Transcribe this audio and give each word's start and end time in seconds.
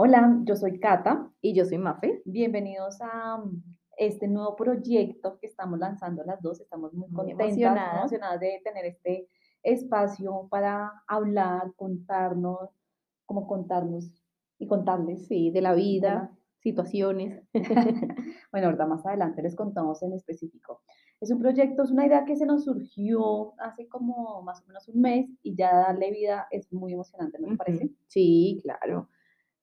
Hola, 0.00 0.38
yo 0.44 0.54
soy 0.54 0.78
Cata. 0.78 1.28
Y 1.40 1.54
yo 1.54 1.64
soy 1.64 1.76
Mafe. 1.78 2.22
Bienvenidos 2.24 3.00
a 3.00 3.38
mm, 3.38 3.64
este 3.96 4.28
nuevo 4.28 4.54
proyecto 4.54 5.40
que 5.40 5.48
estamos 5.48 5.76
lanzando 5.80 6.22
las 6.22 6.40
dos. 6.40 6.60
Estamos 6.60 6.94
muy, 6.94 7.08
Muy 7.08 7.16
contentas, 7.16 7.46
emocionadas. 7.48 7.98
emocionadas 7.98 8.38
de 8.38 8.60
tener 8.62 8.84
este 8.84 9.26
espacio 9.64 10.46
para 10.52 11.02
hablar, 11.08 11.72
contarnos, 11.74 12.70
como 13.26 13.48
contarnos 13.48 14.08
y 14.60 14.68
contarles. 14.68 15.26
Sí, 15.26 15.50
de 15.50 15.62
la 15.62 15.70
de 15.74 15.80
vida, 15.82 16.14
la- 16.14 16.38
situaciones. 16.60 17.42
Bueno, 18.52 18.68
ahorita 18.68 18.86
más 18.86 19.04
adelante 19.04 19.42
les 19.42 19.56
contamos 19.56 20.00
en 20.04 20.12
específico. 20.12 20.82
Es 21.20 21.32
un 21.32 21.40
proyecto, 21.40 21.82
es 21.82 21.90
una 21.90 22.06
idea 22.06 22.24
que 22.24 22.36
se 22.36 22.46
nos 22.46 22.64
surgió 22.66 23.52
hace 23.60 23.88
como 23.88 24.42
más 24.42 24.62
o 24.62 24.66
menos 24.68 24.86
un 24.86 25.00
mes 25.00 25.28
y 25.42 25.56
ya 25.56 25.74
darle 25.74 26.12
vida 26.12 26.46
es 26.52 26.72
muy 26.72 26.92
emocionante, 26.92 27.40
¿no 27.40 27.48
te 27.48 27.56
parece? 27.56 27.84
Ujú. 27.86 27.94
Sí, 28.06 28.60
claro. 28.62 29.08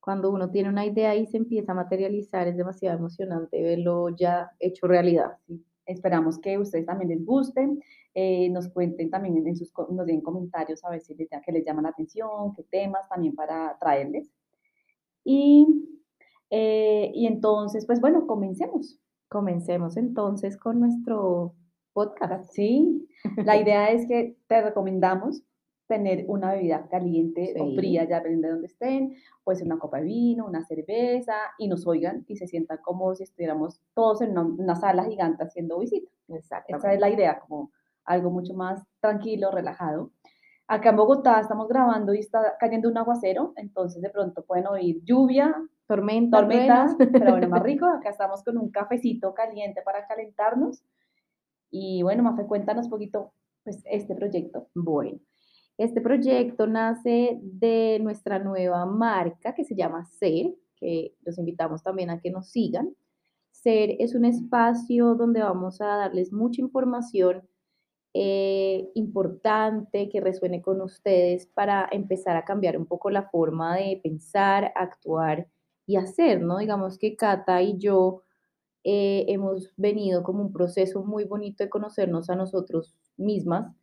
Cuando 0.05 0.29
uno 0.29 0.51
tiene 0.51 0.69
una 0.69 0.85
idea 0.85 1.15
y 1.15 1.25
se 1.25 1.37
empieza 1.37 1.71
a 1.71 1.75
materializar, 1.75 2.47
es 2.47 2.55
demasiado 2.55 2.95
emocionante 2.95 3.59
verlo 3.59 4.09
ya 4.09 4.51
hecho 4.59 4.85
realidad. 4.85 5.31
Sí, 5.47 5.65
Esperamos 5.87 6.37
que 6.37 6.59
ustedes 6.59 6.85
también 6.85 7.09
les 7.09 7.25
guste, 7.25 7.67
eh, 8.13 8.47
nos 8.51 8.69
cuenten 8.69 9.09
también 9.09 9.47
en, 9.47 9.55
sus, 9.55 9.73
nos 9.89 10.05
den 10.05 10.21
comentarios 10.21 10.85
a 10.85 10.91
ver 10.91 11.01
si 11.01 11.15
les, 11.15 11.27
que 11.43 11.51
les 11.51 11.65
llama 11.65 11.81
la 11.81 11.89
atención, 11.89 12.53
qué 12.53 12.61
temas 12.63 13.09
también 13.09 13.33
para 13.33 13.75
traerles. 13.79 14.31
Y, 15.23 15.65
eh, 16.51 17.11
y 17.15 17.25
entonces, 17.25 17.87
pues 17.87 17.99
bueno, 17.99 18.27
comencemos. 18.27 18.99
Comencemos 19.27 19.97
entonces 19.97 20.55
con 20.55 20.79
nuestro 20.79 21.55
podcast. 21.93 22.51
Sí, 22.51 23.07
la 23.43 23.57
idea 23.57 23.87
es 23.87 24.07
que 24.07 24.37
te 24.45 24.61
recomendamos 24.61 25.41
tener 25.87 26.25
una 26.27 26.53
bebida 26.53 26.87
caliente 26.89 27.53
o 27.59 27.65
Sí. 27.69 27.75
fría, 27.75 28.03
ya 28.05 28.17
depende 28.17 28.47
de 28.47 28.53
donde 28.53 28.67
estén, 28.67 29.15
puede 29.43 29.57
ser 29.57 29.67
una 29.67 29.77
copa 29.79 29.97
de 29.97 30.05
vino, 30.05 30.45
una 30.45 30.65
cerveza, 30.65 31.35
y 31.59 31.67
nos 31.67 31.85
oigan 31.85 32.25
y 32.27 32.37
se 32.37 32.47
sientan 32.47 32.79
como 32.83 33.13
si 33.15 33.23
estuviéramos 33.23 33.81
todos 33.93 34.21
en 34.21 34.31
una, 34.31 34.41
una 34.41 34.75
sala 34.75 35.05
gigante 35.05 35.43
haciendo 35.43 35.79
visita. 35.79 36.09
Esa 36.67 36.93
es 36.93 36.99
la 36.99 37.09
idea, 37.09 37.39
como 37.39 37.71
algo 38.05 38.31
mucho 38.31 38.53
más 38.53 38.83
tranquilo, 38.99 39.51
relajado. 39.51 40.11
Acá 40.67 40.89
en 40.89 40.95
Bogotá 40.95 41.39
estamos 41.39 41.67
grabando 41.67 42.13
y 42.15 42.19
está 42.19 42.55
cayendo 42.59 42.89
un 42.89 42.97
aguacero, 42.97 43.53
entonces 43.55 44.01
de 44.01 44.09
pronto 44.09 44.43
pueden 44.43 44.65
oír 44.67 45.03
lluvia, 45.03 45.55
Tormenta, 45.87 46.39
tormentas, 46.39 46.95
pero 46.97 47.29
bueno, 47.29 47.47
más 47.49 47.61
rico. 47.63 47.85
Acá 47.85 48.09
estamos 48.09 48.43
con 48.43 48.57
un 48.57 48.71
cafecito 48.71 49.35
caliente 49.35 49.83
para 49.83 50.07
calentarnos. 50.07 50.83
Y 51.69 52.01
bueno, 52.01 52.23
Mafe, 52.23 52.47
cuéntanos 52.47 52.85
un 52.85 52.89
poquito, 52.89 53.33
pues, 53.63 53.83
este 53.85 54.15
proyecto. 54.15 54.67
Bueno, 54.73 55.19
este 55.77 56.01
proyecto 56.01 56.67
nace 56.67 57.39
de 57.41 57.99
nuestra 58.01 58.39
nueva 58.39 58.85
marca 58.85 59.53
que 59.53 59.65
se 59.65 59.75
llama 59.75 60.05
Ser, 60.05 60.53
que 60.75 61.15
los 61.23 61.37
invitamos 61.37 61.83
también 61.83 62.09
a 62.09 62.19
que 62.19 62.31
nos 62.31 62.49
sigan. 62.49 62.95
Ser 63.51 63.95
es 63.99 64.15
un 64.15 64.25
espacio 64.25 65.15
donde 65.15 65.41
vamos 65.41 65.81
a 65.81 65.87
darles 65.87 66.31
mucha 66.31 66.61
información 66.61 67.43
eh, 68.13 68.89
importante 68.95 70.07
que 70.07 70.21
resuene 70.21 70.61
con 70.61 70.79
ustedes 70.81 71.47
para 71.47 71.87
empezar 71.91 72.37
a 72.37 72.45
cambiar 72.45 72.77
un 72.77 72.85
poco 72.85 73.09
la 73.09 73.29
forma 73.29 73.75
de 73.75 73.99
pensar, 74.01 74.71
actuar 74.75 75.49
y 75.85 75.97
hacer, 75.97 76.41
¿no? 76.41 76.59
Digamos 76.59 76.97
que 76.97 77.17
Cata 77.17 77.61
y 77.61 77.77
yo 77.77 78.23
eh, 78.85 79.25
hemos 79.27 79.73
venido 79.75 80.23
como 80.23 80.43
un 80.43 80.53
proceso 80.53 81.03
muy 81.03 81.25
bonito 81.25 81.63
de 81.63 81.69
conocernos 81.69 82.29
a 82.29 82.35
nosotros 82.35 82.95
mismas 83.17 83.75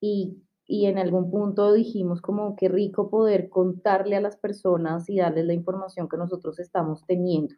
y, 0.00 0.36
y 0.72 0.86
en 0.86 0.98
algún 0.98 1.32
punto 1.32 1.72
dijimos 1.72 2.22
como 2.22 2.54
qué 2.54 2.68
rico 2.68 3.10
poder 3.10 3.48
contarle 3.48 4.14
a 4.14 4.20
las 4.20 4.36
personas 4.36 5.10
y 5.10 5.16
darles 5.18 5.44
la 5.46 5.52
información 5.52 6.08
que 6.08 6.16
nosotros 6.16 6.60
estamos 6.60 7.04
teniendo. 7.06 7.56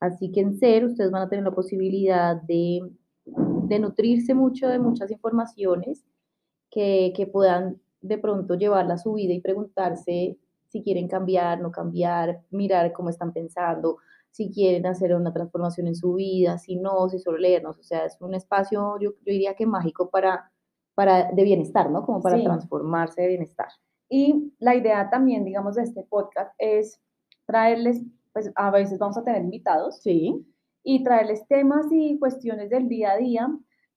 Así 0.00 0.32
que 0.32 0.40
en 0.40 0.58
ser 0.58 0.84
ustedes 0.84 1.12
van 1.12 1.22
a 1.22 1.28
tener 1.28 1.44
la 1.44 1.52
posibilidad 1.52 2.42
de, 2.42 2.80
de 3.24 3.78
nutrirse 3.78 4.34
mucho 4.34 4.66
de 4.66 4.80
muchas 4.80 5.12
informaciones 5.12 6.04
que, 6.72 7.12
que 7.14 7.28
puedan 7.28 7.80
de 8.00 8.18
pronto 8.18 8.56
llevarla 8.56 8.94
a 8.94 8.98
su 8.98 9.12
vida 9.12 9.32
y 9.32 9.40
preguntarse 9.40 10.36
si 10.70 10.82
quieren 10.82 11.06
cambiar, 11.06 11.60
no 11.60 11.70
cambiar, 11.70 12.42
mirar 12.50 12.92
cómo 12.92 13.10
están 13.10 13.32
pensando, 13.32 13.98
si 14.32 14.50
quieren 14.50 14.86
hacer 14.86 15.14
una 15.14 15.32
transformación 15.32 15.86
en 15.86 15.94
su 15.94 16.14
vida, 16.14 16.58
si 16.58 16.74
no, 16.74 17.08
si 17.10 17.20
solo 17.20 17.38
leernos. 17.38 17.78
O 17.78 17.84
sea, 17.84 18.06
es 18.06 18.16
un 18.20 18.34
espacio, 18.34 18.98
yo, 18.98 19.10
yo 19.10 19.32
diría 19.32 19.54
que 19.54 19.66
mágico 19.66 20.10
para, 20.10 20.50
para 20.94 21.30
de 21.32 21.42
bienestar, 21.44 21.90
¿no? 21.90 22.04
Como 22.04 22.20
para 22.20 22.36
Sí. 22.36 22.44
transformarse 22.44 23.22
de 23.22 23.28
bienestar. 23.28 23.68
Y 24.08 24.52
la 24.58 24.74
idea 24.74 25.08
también, 25.10 25.44
digamos, 25.44 25.76
de 25.76 25.82
este 25.82 26.02
podcast 26.04 26.52
es 26.58 27.00
traerles, 27.46 28.02
pues 28.32 28.50
a 28.56 28.70
veces 28.70 28.98
vamos 28.98 29.16
a 29.18 29.24
tener 29.24 29.42
invitados 29.42 30.00
Sí, 30.02 30.44
y 30.82 31.02
traerles 31.04 31.46
temas 31.48 31.86
y 31.90 32.18
cuestiones 32.18 32.70
del 32.70 32.88
día 32.88 33.12
a 33.12 33.16
día 33.16 33.48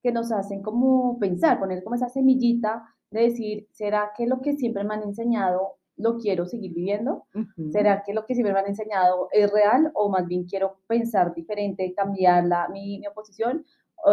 que 0.01 0.11
nos 0.11 0.31
hacen 0.31 0.61
como 0.61 1.17
pensar, 1.19 1.59
poner 1.59 1.83
como 1.83 1.95
esa 1.95 2.09
semillita 2.09 2.83
de 3.09 3.21
decir, 3.21 3.67
¿será 3.71 4.11
que 4.17 4.25
lo 4.27 4.41
que 4.41 4.53
siempre 4.57 4.83
me 4.83 4.93
han 4.95 5.03
enseñado 5.03 5.77
lo 5.95 6.17
quiero 6.17 6.45
seguir 6.47 6.73
viviendo? 6.73 7.25
¿Será 7.71 8.01
que 8.03 8.13
lo 8.13 8.25
que 8.25 8.33
siempre 8.33 8.51
me 8.53 8.59
han 8.59 8.67
enseñado 8.67 9.27
es 9.31 9.51
real 9.51 9.91
o 9.93 10.09
más 10.09 10.27
bien 10.27 10.45
quiero 10.45 10.77
pensar 10.87 11.33
diferente, 11.35 11.93
cambiar 11.95 12.45
la, 12.45 12.67
mi, 12.69 12.99
mi 12.99 13.07
oposición? 13.07 13.63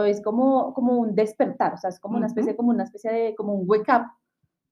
Es 0.04 0.22
como, 0.22 0.72
como 0.74 0.98
un 0.98 1.14
despertar, 1.14 1.74
o 1.74 1.76
sea, 1.76 1.90
es 1.90 2.00
como 2.00 2.16
una 2.16 2.26
especie, 2.26 2.56
como 2.56 2.70
una 2.70 2.84
especie 2.84 3.12
de, 3.12 3.34
como 3.36 3.54
un 3.54 3.64
wake 3.68 3.88
up, 3.90 4.06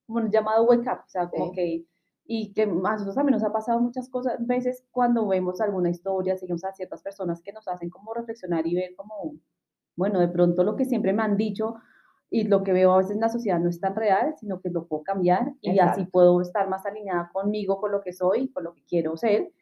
como 0.06 0.20
un 0.20 0.30
llamado 0.30 0.64
wake 0.66 0.86
up, 0.88 1.00
o 1.06 1.08
sea, 1.08 1.28
como 1.28 1.46
Sí. 1.46 1.52
que, 1.52 1.86
y 2.26 2.52
que 2.54 2.62
a 2.64 2.66
nosotros 2.66 3.14
también 3.16 3.34
nos 3.34 3.44
ha 3.44 3.52
pasado 3.52 3.80
muchas 3.80 4.08
cosas, 4.10 4.36
veces 4.46 4.86
cuando 4.90 5.26
vemos 5.28 5.60
alguna 5.60 5.90
historia, 5.90 6.36
seguimos 6.36 6.64
a 6.64 6.72
ciertas 6.72 7.02
personas 7.02 7.42
que 7.42 7.52
nos 7.52 7.68
hacen 7.68 7.90
como 7.90 8.14
reflexionar 8.14 8.66
y 8.66 8.74
ver 8.74 8.94
como, 8.96 9.34
bueno, 9.96 10.20
de 10.20 10.28
pronto 10.28 10.64
lo 10.64 10.76
que 10.76 10.84
siempre 10.86 11.12
me 11.12 11.22
han 11.22 11.36
dicho 11.36 11.76
y 12.30 12.44
lo 12.44 12.62
que 12.62 12.72
veo 12.74 12.92
a 12.92 12.98
veces 12.98 13.12
en 13.14 13.20
la 13.20 13.28
sociedad 13.30 13.58
no 13.60 13.70
es 13.70 13.80
tan 13.80 13.96
real, 13.96 14.34
sino 14.38 14.60
que 14.60 14.70
lo 14.70 14.86
puedo 14.86 15.02
cambiar 15.04 15.54
y 15.62 15.78
así 15.80 16.04
puedo 16.06 16.40
estar 16.42 16.68
más 16.68 16.86
alineada 16.86 17.30
conmigo, 17.32 17.80
con 17.80 17.92
lo 17.92 18.02
que 18.02 18.12
soy, 18.12 18.50
con 18.52 18.64
lo 18.64 18.74
que 18.74 18.84
quiero 18.84 19.16
ser. 19.16 19.52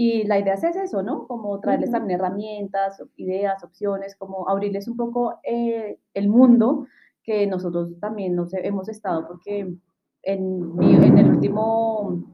Y 0.00 0.22
la 0.24 0.38
idea 0.38 0.54
es 0.54 0.62
eso, 0.64 1.02
¿no? 1.02 1.26
Como 1.26 1.58
traerles 1.60 1.90
también 1.90 2.20
herramientas, 2.20 3.02
ideas, 3.16 3.64
opciones, 3.64 4.14
como 4.14 4.48
abrirles 4.48 4.86
un 4.86 4.96
poco 4.96 5.40
eh, 5.42 5.98
el 6.14 6.28
mundo 6.28 6.86
que 7.24 7.46
nosotros 7.48 7.98
también 7.98 8.36
nos 8.36 8.54
he- 8.54 8.64
hemos 8.66 8.88
estado, 8.88 9.26
porque 9.26 9.74
en, 10.22 10.76
mi- 10.76 10.94
en 10.94 11.18
el 11.18 11.30
último 11.30 12.24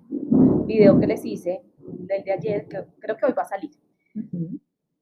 video 0.66 0.98
que 1.00 1.06
les 1.06 1.25
hice, 1.25 1.62
del 1.78 2.22
de 2.25 2.32
ayer, 2.32 2.69
que 2.69 2.84
creo 3.00 3.16
que 3.16 3.26
hoy 3.26 3.32
va 3.32 3.42
a 3.42 3.47
salir, 3.47 3.70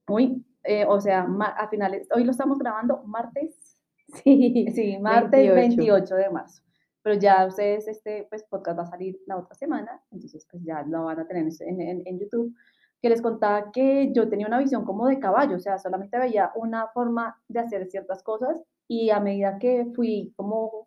hoy, 0.08 0.44
eh, 0.64 0.84
o 0.86 1.00
sea, 1.00 1.24
ma- 1.24 1.46
a 1.58 1.68
finales, 1.68 2.08
hoy 2.14 2.24
lo 2.24 2.30
estamos 2.30 2.58
grabando 2.58 3.02
martes 3.04 3.76
Sí, 4.22 4.66
Sí, 4.74 4.98
martes 5.00 5.54
28. 5.54 5.76
28 5.76 6.14
de 6.16 6.30
marzo. 6.30 6.62
Pero 7.02 7.16
ya 7.18 7.46
ustedes, 7.46 7.88
este 7.88 8.26
pues, 8.30 8.44
podcast 8.44 8.78
va 8.78 8.82
a 8.84 8.86
salir 8.86 9.18
la 9.26 9.36
otra 9.38 9.54
semana, 9.54 10.00
entonces 10.10 10.46
pues 10.50 10.62
ya 10.64 10.82
lo 10.84 11.04
van 11.04 11.18
a 11.20 11.26
tener 11.26 11.46
en, 11.60 11.80
en, 11.80 12.02
en 12.06 12.18
YouTube. 12.18 12.54
Que 13.00 13.08
les 13.08 13.20
contaba 13.20 13.72
que 13.72 14.12
yo 14.12 14.28
tenía 14.28 14.46
una 14.46 14.58
visión 14.60 14.84
como 14.84 15.06
de 15.08 15.18
caballo, 15.18 15.56
o 15.56 15.60
sea, 15.60 15.78
solamente 15.78 16.18
veía 16.18 16.52
una 16.54 16.86
forma 16.94 17.36
de 17.48 17.58
hacer 17.60 17.86
ciertas 17.88 18.22
cosas 18.22 18.62
y 18.86 19.10
a 19.10 19.18
medida 19.20 19.58
que 19.58 19.86
fui 19.96 20.32
como 20.36 20.86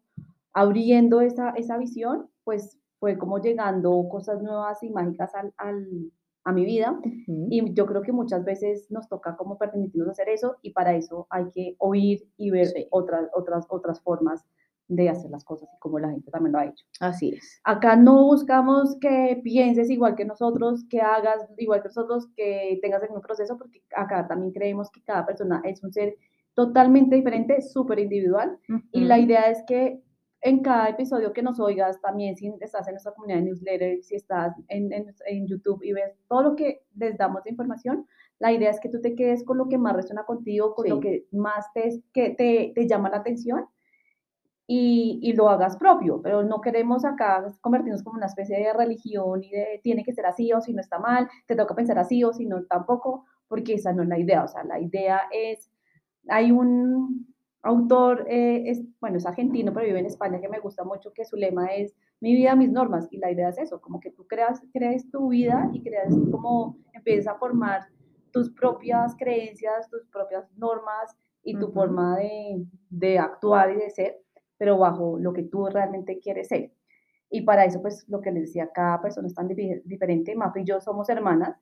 abriendo 0.53 1.19
esa, 1.21 1.49
esa 1.51 1.77
visión, 1.77 2.29
pues 2.45 2.79
fue 2.99 3.17
como 3.17 3.39
llegando 3.39 4.07
cosas 4.09 4.41
nuevas 4.41 4.81
y 4.83 4.89
mágicas 4.89 5.35
al, 5.35 5.53
al, 5.57 5.85
a 6.45 6.53
mi 6.53 6.63
vida. 6.65 6.97
Y 7.27 7.73
yo 7.73 7.85
creo 7.85 8.01
que 8.01 8.13
muchas 8.13 8.45
veces 8.45 8.89
nos 8.89 9.09
toca 9.09 9.35
como 9.35 9.57
permitirnos 9.57 10.11
hacer 10.11 10.29
eso 10.29 10.55
y 10.61 10.71
para 10.71 10.95
eso 10.95 11.27
hay 11.29 11.49
que 11.51 11.75
oír 11.79 12.23
y 12.37 12.51
ver 12.51 12.67
Sí. 12.67 12.87
otras, 12.91 13.29
otras, 13.33 13.65
otras 13.69 14.01
formas 14.01 14.45
de 14.87 15.09
hacer 15.09 15.31
las 15.31 15.43
cosas 15.43 15.69
y 15.73 15.79
como 15.79 15.99
la 15.99 16.09
gente 16.09 16.29
también 16.31 16.53
lo 16.53 16.59
ha 16.59 16.65
hecho. 16.65 16.85
Así 16.99 17.29
es. 17.29 17.59
Acá 17.63 17.95
no 17.95 18.23
buscamos 18.25 18.97
que 18.99 19.41
pienses 19.43 19.89
igual 19.89 20.15
que 20.15 20.25
nosotros, 20.25 20.85
que 20.89 21.01
hagas 21.01 21.47
igual 21.57 21.81
que 21.81 21.89
nosotros, 21.89 22.27
que 22.35 22.79
tengas 22.81 23.01
el 23.03 23.09
mismo 23.09 23.21
proceso, 23.21 23.57
porque 23.57 23.81
acá 23.95 24.27
también 24.27 24.51
creemos 24.51 24.91
que 24.91 25.01
cada 25.01 25.25
persona 25.25 25.61
es 25.63 25.83
un 25.83 25.91
ser 25.91 26.15
totalmente 26.53 27.15
diferente, 27.15 27.61
súper 27.61 27.99
individual. 27.99 28.57
Y 28.91 29.01
la 29.01 29.19
idea 29.19 29.49
es 29.49 29.63
que 29.67 30.01
en 30.41 30.61
cada 30.61 30.89
episodio 30.89 31.33
que 31.33 31.41
nos 31.41 31.59
oigas, 31.59 31.99
también 32.01 32.37
si 32.37 32.53
estás 32.61 32.87
en 32.87 32.93
nuestra 32.93 33.13
comunidad 33.13 33.39
de 33.39 33.45
newsletter, 33.45 34.03
si 34.03 34.15
estás 34.15 34.53
en, 34.67 34.93
en, 34.93 35.07
en 35.25 35.47
YouTube 35.47 35.83
y 35.83 35.91
ves 35.91 36.13
todo 36.29 36.43
lo 36.43 36.55
que 36.55 36.83
les 36.95 37.17
damos 37.17 37.43
de 37.43 37.49
información, 37.49 38.05
la 38.37 38.51
idea 38.51 38.69
es 38.69 38.79
que 38.79 38.89
tú 38.89 39.01
te 39.01 39.15
quedes 39.15 39.43
con 39.43 39.57
lo 39.57 39.67
que 39.67 39.77
más 39.77 39.95
resuena 39.95 40.23
contigo, 40.23 40.75
con 40.75 40.87
lo 40.87 40.99
que 40.99 41.25
más 41.31 41.65
te, 41.73 42.03
que 42.13 42.29
te, 42.31 42.73
te 42.75 42.87
llama 42.87 43.09
la 43.09 43.17
atención 43.17 43.65
y, 44.67 45.19
y 45.21 45.33
lo 45.33 45.49
hagas 45.49 45.77
propio, 45.77 46.21
pero 46.21 46.43
no 46.43 46.61
queremos 46.61 47.05
acá 47.05 47.45
convertirnos 47.61 48.03
como 48.03 48.17
una 48.17 48.25
especie 48.25 48.57
de 48.57 48.73
religión 48.73 49.43
y 49.43 49.51
de 49.51 49.79
tiene 49.83 50.03
que 50.03 50.13
ser 50.13 50.25
así 50.25 50.51
o 50.53 50.61
si 50.61 50.73
no 50.73 50.81
está 50.81 50.99
mal, 50.99 51.29
te 51.47 51.55
toca 51.55 51.75
pensar 51.75 51.99
así 51.99 52.23
o 52.23 52.33
si 52.33 52.45
no 52.45 52.63
tampoco, 52.65 53.25
porque 53.47 53.75
esa 53.75 53.93
no 53.93 54.03
es 54.03 54.09
la 54.09 54.19
idea, 54.19 54.43
o 54.43 54.47
sea, 54.47 54.63
la 54.63 54.79
idea 54.79 55.21
es, 55.31 55.69
hay 56.27 56.51
un 56.51 57.27
autor, 57.65 58.25
eh, 58.29 58.69
es, 58.69 58.83
bueno, 59.01 59.17
es 59.17 59.25
argentino, 59.25 59.73
pero 59.73 59.87
vive 59.87 59.99
en 59.99 60.05
España, 60.05 60.39
que 60.39 60.47
me 60.47 60.59
gusta 60.59 60.83
mucho, 60.83 61.11
que 61.13 61.25
su 61.25 61.35
lema 61.35 61.67
es 61.73 61.95
mi 62.21 62.35
vida, 62.35 62.55
mis 62.55 62.71
normas. 62.71 63.07
Y 63.11 63.17
la 63.17 63.31
idea 63.31 63.49
es 63.49 63.57
eso, 63.57 63.81
como 63.81 63.99
que 63.99 64.11
tú 64.11 64.25
creas, 64.27 64.61
crees 64.71 65.09
tu 65.09 65.29
vida 65.29 65.69
y 65.73 65.81
creas 65.81 66.13
como 66.31 66.77
empiezas 66.93 67.33
a 67.33 67.39
formar 67.39 67.87
tus 68.31 68.51
propias 68.51 69.15
creencias, 69.17 69.89
tus 69.89 70.05
propias 70.07 70.47
normas 70.57 71.17
y 71.43 71.57
tu 71.57 71.71
forma 71.71 72.17
de, 72.17 72.65
de, 72.89 73.17
actuar 73.17 73.71
y 73.71 73.77
de 73.77 73.89
ser, 73.89 74.17
pero 74.57 74.77
bajo 74.77 75.17
lo 75.19 75.33
que 75.33 75.43
tú 75.43 75.67
realmente 75.67 76.19
quieres 76.19 76.47
ser. 76.47 76.71
Y 77.29 77.41
para 77.41 77.65
eso, 77.65 77.81
pues 77.81 78.07
lo 78.07 78.21
que 78.21 78.31
les 78.31 78.43
decía, 78.43 78.69
cada 78.73 79.01
persona 79.01 79.27
es 79.27 79.33
tan 79.33 79.47
diferente. 79.47 80.35
Mafe 80.35 80.61
y 80.61 80.65
yo 80.65 80.79
somos 80.79 81.09
hermanas, 81.09 81.57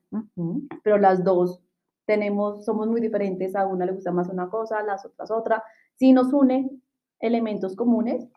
pero 0.82 0.98
las 0.98 1.24
dos 1.24 1.62
tenemos, 2.06 2.64
somos 2.64 2.86
muy 2.86 3.00
diferentes. 3.00 3.56
A 3.56 3.66
una 3.66 3.86
le 3.86 3.92
gusta 3.92 4.12
más 4.12 4.28
una 4.28 4.48
cosa, 4.50 4.78
a 4.78 4.82
las 4.82 5.04
otras 5.04 5.30
otra. 5.30 5.64
Sí 5.96 6.12
nos 6.12 6.32
unen 6.32 6.82
elementos 7.18 7.74
comunes, 7.76 8.28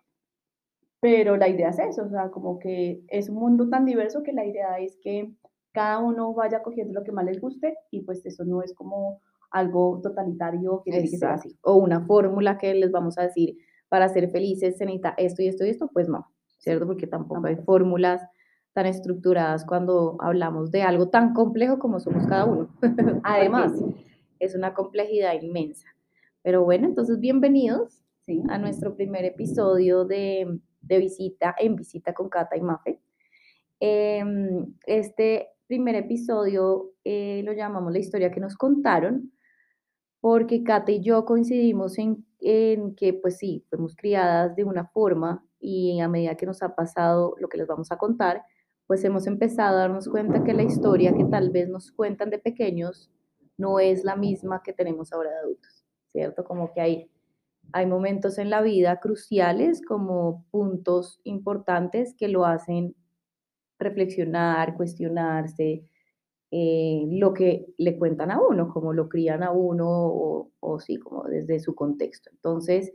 pero 1.00 1.38
la 1.38 1.48
idea 1.48 1.70
es 1.70 1.80
eso, 1.80 2.06
o 2.06 2.10
sea, 2.10 2.32
como 2.32 2.60
que 2.60 3.04
es 3.08 3.30
un 3.30 3.36
mundo 3.36 3.70
tan 3.70 3.86
diverso 3.86 4.24
que 4.24 4.34
la 4.34 4.46
idea 4.46 4.80
es 4.80 4.98
que 5.02 5.32
cada 5.74 6.00
uno 6.00 6.34
vaya 6.34 6.64
cogiendo 6.64 6.94
lo 6.94 7.04
que 7.04 7.12
más 7.12 7.26
les 7.26 7.40
guste 7.40 7.76
y 7.92 8.02
pues 8.02 8.26
eso 8.26 8.46
no 8.46 8.64
es 8.64 8.74
como 8.74 9.22
algo 9.52 10.00
totalitario 10.02 10.82
que 10.84 10.92
tiene 10.92 11.10
que 11.10 11.18
ser 11.18 11.30
así. 11.30 11.58
O 11.62 11.76
una 11.76 12.06
fórmula 12.06 12.58
que 12.58 12.74
les 12.74 12.92
vamos 12.92 13.18
a 13.18 13.24
decir 13.24 13.58
para 13.90 14.10
ser 14.10 14.30
felices 14.30 14.78
se 14.78 14.86
necesita 14.86 15.14
esto 15.18 15.42
y 15.42 15.48
esto 15.48 15.66
y 15.66 15.70
esto, 15.70 15.90
pues 15.94 16.10
no, 16.10 16.32
¿cierto? 16.58 16.86
Porque 16.86 17.08
tampoco 17.08 17.48
hay 17.48 17.56
fórmulas 17.56 18.22
tan 18.74 18.86
estructuradas 18.86 19.66
cuando 19.66 20.18
hablamos 20.20 20.70
de 20.70 20.84
algo 20.84 21.10
tan 21.10 21.34
complejo 21.34 21.80
como 21.80 22.00
somos 22.00 22.28
cada 22.28 22.46
uno. 22.46 22.70
Además, 23.24 23.74
es 24.40 24.56
una 24.56 24.74
complejidad 24.74 25.34
inmensa. 25.42 25.88
Pero 26.44 26.64
bueno, 26.64 26.88
entonces 26.88 27.20
bienvenidos 27.20 28.04
a 28.50 28.58
nuestro 28.58 28.96
primer 28.96 29.26
episodio 29.26 30.06
de, 30.06 30.60
visita 30.82 31.56
en 31.58 31.76
visita 31.76 32.14
con 32.14 32.30
Cata 32.30 32.56
y 32.56 32.62
Mafe. 32.62 33.02
Em, 33.80 34.74
este 34.86 35.48
primer 35.66 35.96
episodio 35.96 36.92
eh, 37.04 37.42
lo 37.44 37.54
llamamos 37.54 37.92
la 37.92 38.00
historia 38.00 38.32
que 38.32 38.40
nos 38.40 38.56
contaron, 38.58 39.32
porque 40.20 40.64
Cata 40.64 40.92
y 40.92 41.02
yo 41.02 41.26
coincidimos 41.26 41.98
en, 41.98 42.27
en, 42.40 42.96
que, 42.96 43.14
pues 43.14 43.38
sí, 43.38 43.66
fuimos 43.70 43.96
criadas 43.96 44.56
de 44.56 44.64
una 44.64 44.86
forma 44.88 45.44
y 45.60 46.00
a 46.00 46.08
medida 46.08 46.36
que 46.36 46.46
nos 46.46 46.62
ha 46.64 46.76
pasado 46.76 47.36
lo 47.40 47.50
que 47.50 47.58
les 47.58 47.68
vamos 47.68 47.92
a 47.92 47.98
contar, 47.98 48.44
pues 48.86 49.04
hemos 49.04 49.28
empezado 49.28 49.78
a 49.78 49.82
darnos 49.82 50.08
cuenta 50.08 50.44
que 50.44 50.54
la 50.54 50.64
historia 50.64 51.14
que 51.14 51.26
tal 51.26 51.50
vez 51.50 51.70
nos 51.70 51.92
cuentan 51.92 52.30
de 52.30 52.40
pequeños 52.40 53.12
no 53.58 53.80
es 53.80 54.04
la 54.04 54.16
misma 54.16 54.62
que 54.64 54.74
tenemos 54.74 55.12
ahora 55.12 55.32
de 55.32 55.38
adultos, 55.40 55.86
¿cierto? 56.12 56.44
Como 56.46 56.72
que 56.74 56.82
hay 56.82 57.12
hay 57.74 57.86
momentos 57.86 58.38
en 58.38 58.50
la 58.50 58.62
vida 58.62 59.00
cruciales 59.00 59.82
como 59.86 60.46
puntos 60.52 61.20
importantes 61.24 62.16
que 62.18 62.28
lo 62.28 62.46
hacen 62.46 62.96
reflexionar, 63.80 64.76
cuestionarse, 64.76 65.84
eh, 66.52 67.06
lo 67.10 67.34
que 67.34 67.68
le 67.78 67.98
cuentan 67.98 68.32
a 68.32 68.40
uno, 68.42 68.70
como 68.70 68.94
lo 68.94 69.10
crían 69.10 69.44
a 69.44 69.52
uno 69.52 69.88
o, 69.88 70.52
o 70.60 70.80
sí, 70.80 70.98
como 70.98 71.24
desde 71.26 71.60
su 71.60 71.76
contexto. 71.76 72.30
Entonces, 72.32 72.94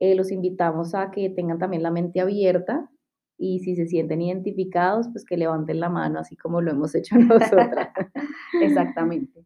eh, 0.00 0.14
los 0.14 0.30
invitamos 0.30 0.94
a 0.94 1.10
que 1.10 1.30
tengan 1.30 1.58
también 1.58 1.82
la 1.82 1.90
mente 1.90 2.20
abierta 2.20 2.90
y 3.38 3.60
si 3.60 3.74
se 3.76 3.86
sienten 3.86 4.22
identificados, 4.22 5.08
pues 5.12 5.24
que 5.24 5.36
levanten 5.36 5.80
la 5.80 5.88
mano, 5.88 6.20
así 6.20 6.36
como 6.36 6.60
lo 6.60 6.70
hemos 6.70 6.94
hecho 6.94 7.16
nosotras. 7.18 7.88
Exactamente. 8.62 9.44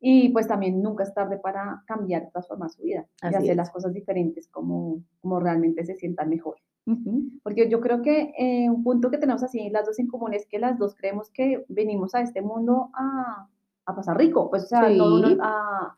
Y 0.00 0.30
pues 0.30 0.48
también 0.48 0.82
nunca 0.82 1.04
es 1.04 1.12
tarde 1.12 1.38
para 1.38 1.84
cambiar, 1.86 2.30
transformar 2.30 2.70
su 2.70 2.82
vida 2.82 3.06
y 3.22 3.34
hacer 3.34 3.54
las 3.54 3.70
cosas 3.70 3.92
diferentes 3.92 4.48
como, 4.48 5.04
como 5.20 5.40
realmente 5.40 5.84
se 5.84 5.94
sientan 5.94 6.30
mejor. 6.30 6.56
Porque 7.44 7.68
yo 7.68 7.80
creo 7.80 8.02
que 8.02 8.32
eh, 8.36 8.68
un 8.68 8.82
punto 8.82 9.10
que 9.10 9.18
tenemos 9.18 9.42
así 9.42 9.68
las 9.68 9.86
dos 9.86 9.98
en 9.98 10.08
común 10.08 10.32
es 10.32 10.46
que 10.46 10.58
las 10.58 10.78
dos 10.78 10.96
creemos 10.96 11.30
que 11.30 11.64
venimos 11.68 12.14
a 12.14 12.22
este 12.22 12.40
mundo 12.40 12.90
a, 12.94 13.46
a 13.84 13.94
pasar 13.94 14.16
rico, 14.16 14.48
pues 14.50 14.64
o 14.64 14.66
sea, 14.66 14.88
no, 14.88 15.18
a, 15.40 15.96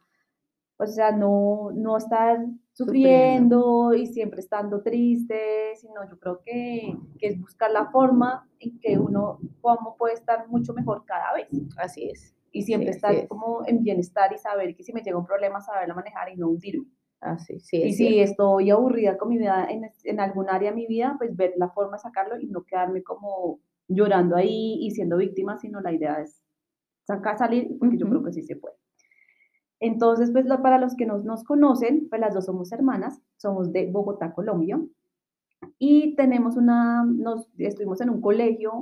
pues, 0.77 0.91
o 0.91 0.93
sea, 0.93 1.13
no, 1.13 1.71
no 1.73 1.97
estar 1.97 2.45
sufriendo, 2.73 3.95
y 3.95 4.07
siempre 4.07 4.41
estando 4.41 4.83
triste, 4.83 5.77
sino 5.77 6.07
yo 6.11 6.19
creo 6.19 6.41
que, 6.45 6.95
que, 7.19 7.29
es 7.29 7.41
buscar 7.41 7.71
la 7.71 7.91
forma 7.91 8.47
en 8.59 8.79
que 8.81 8.99
uno 8.99 9.39
cómo 9.63 9.97
puede 9.97 10.15
estar 10.15 10.49
mucho 10.49 10.75
mejor 10.75 11.05
cada 11.07 11.33
vez. 11.35 11.49
Así 11.79 12.11
es 12.11 12.35
y 12.53 12.63
siempre 12.63 12.91
estar 12.91 13.27
como 13.29 13.67
en 13.67 13.83
bienestar 13.83 14.33
y 14.33 14.39
saber 14.39 14.77
que 14.77 14.85
si 14.85 14.93
me 14.93 15.01
llega 15.01 15.19
un 15.19 15.25
problema, 15.25 15.61
saberlo 15.61 15.95
manejar 15.95 16.29
y 16.29 16.37
no 16.37 16.49
hundirme. 16.49 16.87
Así, 17.21 17.61
sí, 17.61 17.77
y 17.77 17.93
si 17.93 18.19
estoy 18.19 18.71
aburrida 18.71 19.17
con 19.17 19.29
mi 19.29 19.39
vida 19.39 19.69
en, 19.71 19.89
en, 20.05 20.21
algún 20.21 20.51
área 20.51 20.71
de 20.71 20.77
mi 20.77 20.89
vida, 20.89 21.15
pues 21.19 21.37
ver 21.37 21.55
la 21.57 21.69
forma 21.69 21.97
de 21.97 22.03
sacarlo 22.03 22.37
y 22.39 22.47
no 22.47 22.65
quedarme 22.65 23.05
como 23.05 23.61
llorando 23.87 24.35
ahí 24.35 24.79
y 24.81 24.91
siendo 24.91 25.19
víctima, 25.19 25.57
sino 25.57 25.81
la 25.81 25.93
idea 25.93 26.21
es 26.21 26.43
sacar, 27.05 27.39
salir, 27.39 27.77
porque 27.79 27.97
yo 27.97 28.09
creo 28.09 28.25
que 28.25 28.33
sí 28.33 28.43
se 28.43 28.57
puede. 28.57 28.75
Entonces, 29.79 30.33
pues 30.33 30.47
para 30.63 30.79
los 30.79 30.97
que 30.97 31.07
nos, 31.07 31.25
nos 31.25 31.45
conocen, 31.45 32.09
pues 32.09 32.21
las 32.21 32.35
dos 32.35 32.47
somos 32.47 32.73
hermanas, 32.73 33.21
somos 33.37 33.73
de 33.73 33.91
Bogotá, 33.91 34.33
Colombia, 34.33 34.81
y 35.79 36.17
tenemos 36.17 36.57
una, 36.57 37.05
nos 37.05 37.49
estuvimos 37.59 38.01
en 38.01 38.11
un 38.11 38.21
colegio 38.21 38.81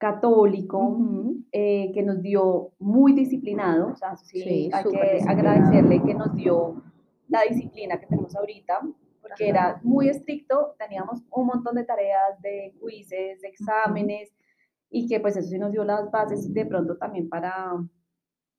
católico 0.00 0.96
eh, 1.52 1.92
que 1.92 2.02
nos 2.02 2.22
dio 2.22 2.72
muy 2.78 3.12
disciplinado, 3.12 3.88
o 3.88 3.96
sea, 3.96 4.16
sí, 4.16 4.70
hay 4.72 4.84
que 4.84 5.22
agradecerle 5.28 6.02
que 6.02 6.14
nos 6.14 6.34
dio 6.34 6.82
la 7.28 7.42
disciplina 7.42 8.00
que 8.00 8.06
tenemos 8.06 8.34
ahorita, 8.34 8.80
porque 9.20 9.50
era 9.50 9.78
muy 9.84 10.08
estricto, 10.08 10.74
teníamos 10.78 11.22
un 11.30 11.46
montón 11.46 11.74
de 11.74 11.84
tareas, 11.84 12.40
de 12.40 12.74
quizzes, 12.80 13.42
de 13.42 13.48
exámenes, 13.48 14.32
y 14.88 15.06
que 15.06 15.20
pues 15.20 15.36
eso 15.36 15.50
sí 15.50 15.58
nos 15.58 15.70
dio 15.70 15.84
las 15.84 16.10
bases 16.10 16.50
de 16.52 16.64
pronto 16.64 16.96
también 16.96 17.28
para 17.28 17.70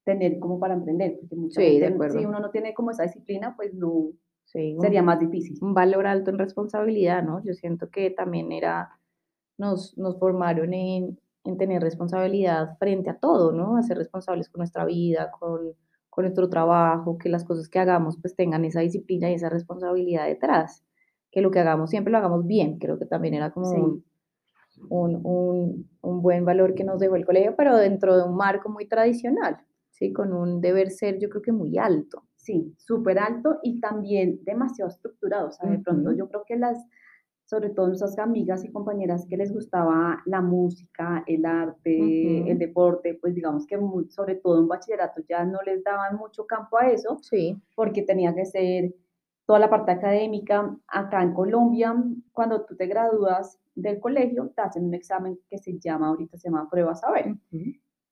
tener 0.04 0.38
como 0.38 0.60
para 0.60 0.76
emprender, 0.76 1.18
porque 1.20 1.36
muchas 1.36 1.64
veces 1.64 2.14
si 2.14 2.24
uno 2.24 2.40
no 2.40 2.52
tiene 2.52 2.76
como 2.76 2.92
esa 2.92 3.04
disciplina, 3.04 3.56
pues 3.56 3.74
no, 3.74 4.12
sería 4.46 5.02
más 5.02 5.20
difícil. 5.20 5.58
Un 5.60 5.74
valor 5.74 6.06
alto 6.06 6.30
en 6.30 6.38
responsabilidad, 6.38 7.24
¿no? 7.24 7.44
Yo 7.44 7.54
siento 7.56 7.90
que 7.90 8.12
también 8.12 8.52
era, 8.52 9.00
nos, 9.58 9.98
nos 9.98 10.20
formaron 10.20 10.76
en, 10.76 11.20
en 11.44 11.58
tener 11.58 11.82
responsabilidad 11.82 12.78
frente 12.78 13.10
a 13.10 13.18
todo, 13.18 13.52
¿no? 13.52 13.78
A 13.78 13.84
ser 13.84 13.98
responsables 13.98 14.50
con 14.50 14.60
nuestra 14.60 14.86
vida, 14.86 15.32
con, 15.32 15.74
con 16.10 16.24
nuestro 16.24 16.50
trabajo, 16.50 17.18
que 17.18 17.30
las 17.30 17.44
cosas 17.44 17.68
que 17.70 17.80
hagamos 17.80 18.18
pues 18.22 18.36
tengan 18.36 18.66
esa 18.66 18.82
disciplina 18.82 19.32
y 19.32 19.36
esa 19.36 19.50
responsabilidad 19.50 20.26
detrás, 20.26 20.84
que 21.32 21.42
lo 21.42 21.50
que 21.50 21.60
hagamos 21.60 21.90
siempre 21.90 22.12
lo 22.12 22.18
hagamos 22.18 22.46
bien, 22.46 22.78
creo 22.78 23.00
que 23.00 23.06
también 23.06 23.34
era 23.34 23.52
como 23.52 23.72
un, 23.72 24.04
un, 25.24 25.90
un, 26.02 26.22
buen 26.22 26.46
valor 26.46 26.76
que 26.76 26.84
nos 26.84 27.00
dejó 27.00 27.16
el 27.16 27.26
colegio, 27.26 27.56
pero 27.56 27.78
dentro 27.78 28.18
de 28.18 28.24
un 28.24 28.36
marco 28.36 28.70
muy 28.70 28.88
tradicional, 28.88 29.58
¿sí? 29.90 30.12
Con 30.14 30.34
un 30.34 30.62
deber 30.62 30.92
ser 30.92 31.18
yo 31.20 31.30
creo 31.30 31.42
que 31.42 31.52
muy 31.52 31.78
alto. 31.78 32.24
Sí, 32.36 32.74
súper 32.78 33.20
alto 33.20 33.60
y 33.62 33.80
también 33.80 34.40
demasiado 34.44 34.90
estructurado, 34.90 35.50
o 35.50 35.52
sea, 35.52 35.70
de 35.70 35.78
pronto 35.78 36.12
yo 36.12 36.28
creo 36.28 36.44
que 36.46 36.56
las 36.56 36.84
sobre 37.52 37.70
todo 37.70 37.88
nuestras 37.88 38.18
amigas 38.18 38.64
y 38.64 38.72
compañeras 38.72 39.26
que 39.30 39.36
les 39.36 39.52
gustaba 39.52 40.24
la 40.26 40.40
música, 40.40 41.22
el 41.28 41.46
arte, 41.46 42.50
el 42.50 42.58
deporte, 42.58 43.16
pues 43.20 43.36
digamos 43.36 43.68
que 43.68 43.78
sobre 44.08 44.36
todo 44.36 44.58
en 44.58 44.70
bachillerato 44.70 45.22
ya 45.28 45.44
no 45.44 45.62
les 45.64 45.84
daban 45.84 46.16
mucho 46.16 46.46
campo 46.46 46.78
a 46.78 46.88
eso, 46.88 47.18
sí. 47.22 47.62
porque 47.76 48.04
tenía 48.04 48.34
que 48.34 48.46
ser 48.46 48.96
toda 49.46 49.60
la 49.60 49.70
parte 49.70 49.92
académica. 49.92 50.78
Acá 50.88 51.22
en 51.24 51.34
Colombia, 51.34 51.94
cuando 52.32 52.64
tú 52.64 52.78
te 52.78 52.88
gradúas 52.88 53.60
del 53.76 54.00
colegio, 54.00 54.54
te 54.56 54.62
hacen 54.62 54.86
un 54.86 54.94
examen 54.94 55.38
que 55.50 55.58
se 55.58 55.78
llama, 55.78 56.08
ahorita 56.08 56.38
se 56.38 56.48
llama 56.48 56.70
prueba 56.70 56.96
saber. 56.96 57.36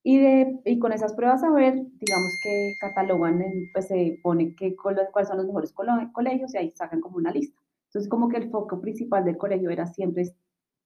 Y, 0.03 0.17
de, 0.17 0.59
y 0.65 0.79
con 0.79 0.91
esas 0.91 1.13
pruebas 1.13 1.45
a 1.45 1.51
ver, 1.51 1.75
digamos 1.75 2.39
que 2.43 2.73
catalogan, 2.81 3.41
pues 3.71 3.87
se 3.87 4.19
pone 4.21 4.53
que, 4.53 4.75
cuáles 4.75 5.29
son 5.29 5.37
los 5.37 5.45
mejores 5.45 5.71
colegios 5.71 6.53
y 6.53 6.57
ahí 6.57 6.71
sacan 6.71 6.99
como 6.99 7.15
una 7.15 7.31
lista. 7.31 7.58
Entonces, 7.89 8.07
como 8.07 8.29
que 8.29 8.37
el 8.37 8.51
foco 8.51 8.79
principal 8.79 9.25
del 9.25 9.37
colegio 9.37 9.71
era 9.71 9.87
siempre 9.87 10.23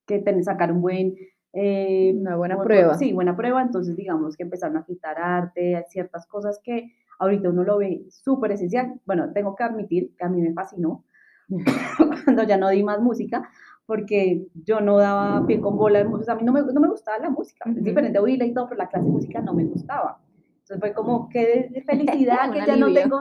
que 0.06 0.20
tener, 0.20 0.44
sacar 0.44 0.72
un 0.72 0.82
buen... 0.82 1.16
Eh, 1.56 2.16
una 2.16 2.36
buena 2.36 2.58
prueba. 2.58 2.98
Sí, 2.98 3.14
buena 3.14 3.36
prueba. 3.36 3.62
Entonces, 3.62 3.96
digamos 3.96 4.36
que 4.38 4.44
empezaron 4.44 4.78
a 4.78 4.86
quitar 4.86 5.20
arte, 5.20 5.84
ciertas 5.90 6.26
cosas 6.26 6.60
que 6.64 6.94
ahorita 7.20 7.50
uno 7.50 7.64
lo 7.64 7.78
ve 7.78 8.06
súper 8.10 8.54
esencial. 8.54 9.00
Bueno, 9.06 9.32
tengo 9.34 9.56
que 9.56 9.64
admitir 9.64 10.16
que 10.18 10.26
a 10.26 10.30
mí 10.30 10.42
me 10.42 10.54
fascinó 10.54 11.04
cuando 12.26 12.44
ya 12.44 12.58
no 12.58 12.70
di 12.70 12.84
más 12.84 13.02
música, 13.02 13.48
porque 13.86 14.48
yo 14.66 14.80
no 14.80 14.98
daba 14.98 15.46
pie 15.46 15.60
con 15.60 15.78
bola 15.78 16.00
de 16.00 16.06
música. 16.06 16.32
A 16.32 16.36
mí 16.36 16.44
no 16.44 16.54
me, 16.54 16.62
no 16.62 16.80
me 16.80 16.88
gustaba 16.88 17.20
la 17.20 17.30
música. 17.30 17.70
Es 17.70 17.84
diferente 17.84 18.18
oírla 18.18 18.46
y 18.46 18.54
todo, 18.54 18.70
pero 18.70 18.80
la 18.80 18.88
clase 18.88 19.06
de 19.06 19.12
música 19.12 19.42
no 19.42 19.54
me 19.54 19.66
gustaba. 19.66 20.22
Entonces 20.62 20.80
fue 20.80 20.94
como, 20.94 21.28
qué 21.28 21.84
felicidad 21.86 22.52
que 22.52 22.66
ya 22.66 22.78
no, 22.78 22.92
tengo, 22.94 23.20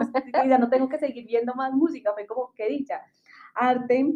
ya 0.49 0.59
no 0.59 0.71
tengo 0.71 0.89
que 0.89 0.99
seguir 0.99 1.27
viendo 1.27 1.53
más 1.55 1.73
música. 1.73 2.13
Fue 2.15 2.27
como, 2.27 2.53
qué 2.55 2.69
dicha 2.69 3.03
arte, 3.55 4.15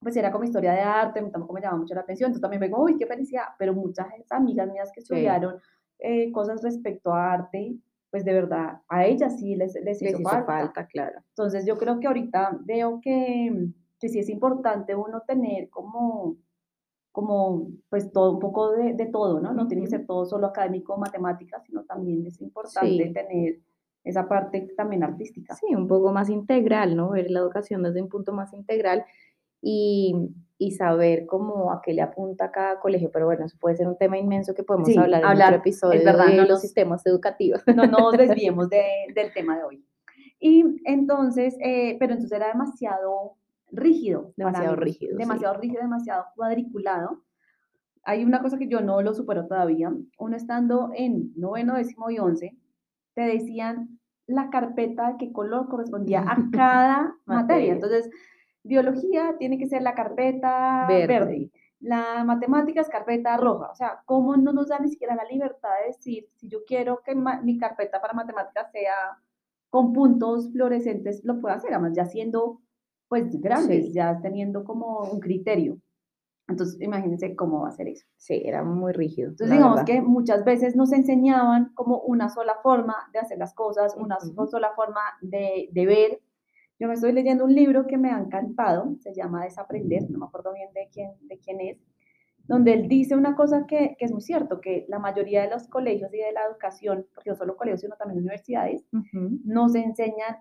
pues 0.00 0.16
era 0.16 0.30
como 0.30 0.44
historia 0.44 0.72
de 0.72 0.80
arte, 0.80 1.20
tampoco 1.30 1.52
me 1.54 1.60
llamaba 1.60 1.80
mucho 1.80 1.94
la 1.94 2.02
atención, 2.02 2.28
entonces 2.28 2.42
también 2.42 2.60
vengo, 2.60 2.82
uy, 2.82 2.96
qué 2.96 3.06
felicidad, 3.06 3.46
pero 3.58 3.74
muchas 3.74 4.06
amigas 4.30 4.70
mías 4.70 4.90
que 4.92 5.00
estudiaron 5.00 5.56
eh, 5.98 6.30
cosas 6.32 6.62
respecto 6.62 7.12
a 7.12 7.32
arte, 7.32 7.74
pues 8.10 8.24
de 8.24 8.32
verdad, 8.32 8.80
a 8.88 9.04
ellas 9.06 9.38
sí 9.38 9.54
les, 9.56 9.74
les, 9.82 10.00
hizo, 10.00 10.18
falta. 10.22 10.86
claro. 10.86 11.20
Entonces 11.30 11.66
yo 11.66 11.76
creo 11.76 11.98
que 12.00 12.06
ahorita 12.06 12.58
veo 12.60 13.00
que, 13.02 13.68
que 13.98 14.08
sí 14.08 14.20
es 14.20 14.28
importante 14.28 14.94
uno 14.94 15.22
tener 15.26 15.68
como 15.68 16.36
como 17.10 17.66
pues 17.88 18.12
todo, 18.12 18.34
un 18.34 18.38
poco 18.38 18.70
de, 18.70 18.92
de 18.94 19.06
todo, 19.06 19.40
¿no? 19.40 19.52
No 19.52 19.66
tiene 19.66 19.82
que 19.82 19.90
ser 19.90 20.06
todo 20.06 20.24
solo 20.24 20.46
académico 20.46 20.94
o 20.94 20.98
matemáticas, 20.98 21.64
sino 21.64 21.82
también 21.84 22.24
es 22.24 22.40
importante 22.40 23.06
Sí. 23.06 23.12
tener 23.12 23.58
esa 24.04 24.28
parte 24.28 24.68
también 24.76 25.02
artística. 25.02 25.54
Sí, 25.54 25.74
un 25.74 25.86
poco 25.86 26.12
más 26.12 26.30
integral, 26.30 26.96
¿no? 26.96 27.10
Ver 27.10 27.30
la 27.30 27.40
educación 27.40 27.82
desde 27.82 28.00
un 28.02 28.08
punto 28.08 28.32
más 28.32 28.52
integral 28.54 29.04
y, 29.60 30.14
y 30.56 30.70
saber 30.72 31.26
cómo 31.26 31.72
a 31.72 31.82
qué 31.82 31.92
le 31.92 32.02
apunta 32.02 32.50
cada 32.50 32.78
colegio. 32.80 33.10
Pero 33.12 33.26
bueno, 33.26 33.44
eso 33.44 33.56
puede 33.60 33.76
ser 33.76 33.88
un 33.88 33.98
tema 33.98 34.16
inmenso 34.18 34.54
que 34.54 34.62
podemos 34.62 34.88
Sí, 34.88 34.96
hablar 34.98 35.20
en 35.22 35.26
hablar, 35.28 35.48
otro 35.48 35.60
episodio 35.60 36.04
verdad, 36.04 36.26
de 36.28 36.36
no 36.36 36.42
los 36.42 36.50
nos- 36.50 36.60
sistemas 36.62 37.04
educativos. 37.06 37.62
no 37.74 37.84
nos 37.86 38.12
desviemos 38.18 38.68
de- 38.70 39.12
del 39.14 39.32
tema 39.32 39.58
de 39.58 39.64
hoy. 39.64 39.84
Y 40.40 40.64
entonces, 40.84 41.56
eh, 41.60 41.96
pero 41.98 42.12
entonces 42.14 42.36
era 42.36 42.48
demasiado 42.48 43.34
rígido. 43.72 44.32
Demasiado 44.36 44.76
mí, 44.76 44.82
rígido, 44.84 45.12
sí. 45.12 45.18
Demasiado 45.18 45.54
rígido, 45.58 45.82
demasiado 45.82 46.24
cuadriculado. 46.36 47.22
Hay 48.04 48.24
una 48.24 48.40
cosa 48.40 48.56
que 48.56 48.68
yo 48.68 48.80
no 48.80 49.02
lo 49.02 49.12
supero 49.12 49.46
todavía. 49.46 49.92
Uno 50.18 50.36
estando 50.36 50.90
en 50.94 51.32
noveno, 51.36 51.74
décimo 51.74 52.08
y 52.10 52.18
once, 52.20 52.56
te 53.18 53.24
decían 53.26 53.98
la 54.28 54.48
carpeta 54.48 55.08
de 55.08 55.16
qué 55.18 55.32
color 55.32 55.68
correspondía 55.68 56.20
a 56.20 56.36
cada 56.52 57.16
materia. 57.26 57.72
Entonces, 57.72 58.08
biología 58.62 59.34
tiene 59.40 59.58
que 59.58 59.66
ser 59.66 59.82
la 59.82 59.94
carpeta 59.94 60.86
Verde. 60.88 61.06
verde. 61.08 61.50
La 61.80 62.22
matemáticas, 62.24 62.88
carpeta 62.88 63.36
roja. 63.36 63.70
O 63.72 63.74
sea, 63.74 64.02
¿cómo 64.04 64.36
no 64.36 64.52
nos 64.52 64.68
da 64.68 64.78
ni 64.78 64.88
siquiera 64.88 65.16
la 65.16 65.24
libertad 65.24 65.70
de 65.80 65.88
decir, 65.88 66.28
si 66.36 66.48
yo 66.48 66.60
quiero 66.64 67.02
que 67.04 67.16
mi 67.16 67.58
carpeta 67.58 68.00
para 68.00 68.14
matemáticas 68.14 68.70
sea 68.70 69.18
con 69.68 69.92
puntos 69.92 70.52
fluorescentes, 70.52 71.24
lo 71.24 71.40
puedo 71.40 71.54
hacer, 71.56 71.72
además 71.74 71.94
ya 71.96 72.04
siendo 72.06 72.60
pues 73.08 73.40
grandes, 73.40 73.86
Sí. 73.86 73.92
ya 73.94 74.20
teniendo 74.20 74.62
como 74.64 75.00
un 75.12 75.18
criterio. 75.18 75.78
Entonces, 76.48 76.80
imagínense 76.80 77.36
cómo 77.36 77.60
va 77.62 77.68
a 77.68 77.72
ser 77.72 77.88
eso. 77.88 78.06
Sí, 78.16 78.42
era 78.44 78.64
muy 78.64 78.92
rígido. 78.92 79.28
Entonces, 79.30 79.54
digamos 79.54 79.76
verdad. 79.80 79.86
que 79.86 80.00
muchas 80.00 80.44
veces 80.44 80.74
nos 80.76 80.92
enseñaban 80.92 81.72
como 81.74 81.98
una 82.00 82.30
sola 82.30 82.54
forma 82.62 82.96
de 83.12 83.18
hacer 83.18 83.38
las 83.38 83.54
cosas, 83.54 83.94
una 83.96 84.18
so- 84.18 84.32
Ujú. 84.32 84.46
sola 84.48 84.70
forma 84.74 85.00
de, 85.20 85.68
de 85.72 85.86
ver. 85.86 86.20
Yo 86.80 86.88
me 86.88 86.94
estoy 86.94 87.12
leyendo 87.12 87.44
un 87.44 87.54
libro 87.54 87.86
que 87.86 87.98
me 87.98 88.10
ha 88.10 88.18
encantado, 88.18 88.94
se 89.00 89.12
llama 89.14 89.44
Desaprender, 89.44 90.10
no 90.10 90.18
me 90.20 90.26
acuerdo 90.26 90.52
bien 90.54 90.72
de 90.72 90.88
quién, 90.92 91.10
de 91.22 91.38
quién 91.38 91.60
es, 91.60 91.78
donde 92.46 92.72
él 92.72 92.88
dice 92.88 93.14
una 93.14 93.34
cosa 93.36 93.66
que, 93.66 93.94
que 93.98 94.04
es 94.06 94.12
muy 94.12 94.22
cierto, 94.22 94.60
que 94.60 94.86
la 94.88 94.98
mayoría 94.98 95.42
de 95.42 95.50
los 95.50 95.68
colegios 95.68 96.14
y 96.14 96.18
de 96.18 96.32
la 96.32 96.44
educación, 96.48 97.06
porque 97.14 97.30
no 97.30 97.36
solo 97.36 97.56
colegios, 97.56 97.80
sino 97.82 97.96
también 97.96 98.20
universidades, 98.20 98.86
Ujú, 98.92 99.38
nos 99.44 99.74
enseñan 99.74 100.36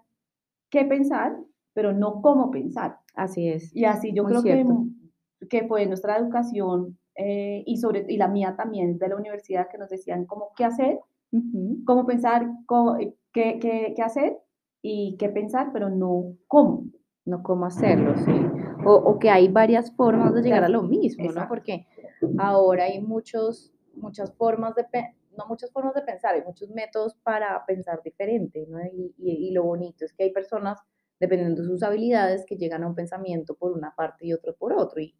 qué 0.69 0.85
pensar, 0.85 1.35
pero 1.73 1.91
no 1.91 2.21
cómo 2.21 2.49
pensar. 2.51 2.99
Así 3.15 3.49
es. 3.49 3.75
Y 3.75 3.85
así 3.85 4.13
yo 4.13 4.23
creo 4.23 4.41
que, 4.43 4.53
cierto. 4.53 4.71
m- 4.71 4.91
que 5.49 5.67
fue 5.67 5.85
nuestra 5.85 6.17
educación 6.17 6.97
eh, 7.15 7.63
y, 7.65 7.77
sobre, 7.77 8.05
y 8.07 8.17
la 8.17 8.27
mía 8.27 8.55
también 8.57 8.97
de 8.97 9.07
la 9.07 9.15
universidad 9.15 9.67
que 9.69 9.77
nos 9.77 9.89
decían 9.89 10.25
cómo 10.25 10.51
qué 10.55 10.65
hacer, 10.65 10.99
cómo 11.85 12.05
pensar, 12.05 12.47
cómo- 12.65 12.97
qué, 13.33 13.59
qué, 13.59 13.93
qué 13.95 14.01
hacer 14.01 14.37
y 14.81 15.15
qué 15.17 15.29
pensar, 15.29 15.71
pero 15.73 15.89
no 15.89 16.35
cómo. 16.47 16.85
no 17.25 17.43
cómo 17.43 17.65
hacerlo, 17.65 18.15
sí. 18.17 18.31
O, 18.85 18.93
o 18.93 19.19
que 19.19 19.29
hay 19.29 19.47
varias 19.49 19.91
formas 19.95 20.33
de 20.33 20.41
llegar 20.41 20.63
a 20.63 20.69
lo 20.69 20.81
mismo, 20.83 21.25
¿no? 21.31 21.47
Porque 21.49 21.87
ahora 22.37 22.85
hay 22.85 23.01
muchos, 23.01 23.73
muchas 23.95 24.33
formas 24.35 24.75
de, 24.75 24.85
no 25.37 25.45
muchas 25.47 25.71
formas 25.71 25.93
de 25.93 26.01
pensar, 26.03 26.35
hay 26.35 26.43
muchos 26.43 26.69
métodos 26.69 27.15
para 27.23 27.63
pensar 27.65 28.01
diferente, 28.03 28.65
¿no? 28.69 28.79
Y, 28.85 29.13
y- 29.17 29.47
y 29.49 29.51
lo 29.51 29.63
bonito 29.63 30.05
es 30.05 30.13
que 30.13 30.23
hay 30.23 30.31
personas, 30.31 30.79
dependiendo 31.19 31.61
de 31.61 31.67
sus 31.67 31.83
habilidades, 31.83 32.45
que 32.45 32.55
llegan 32.57 32.83
a 32.83 32.87
un 32.87 32.95
pensamiento 32.95 33.55
por 33.55 33.71
una 33.73 33.93
parte 33.95 34.25
y 34.25 34.33
otro 34.33 34.55
por 34.55 34.71
otro. 34.73 35.01
Y, 35.01 35.15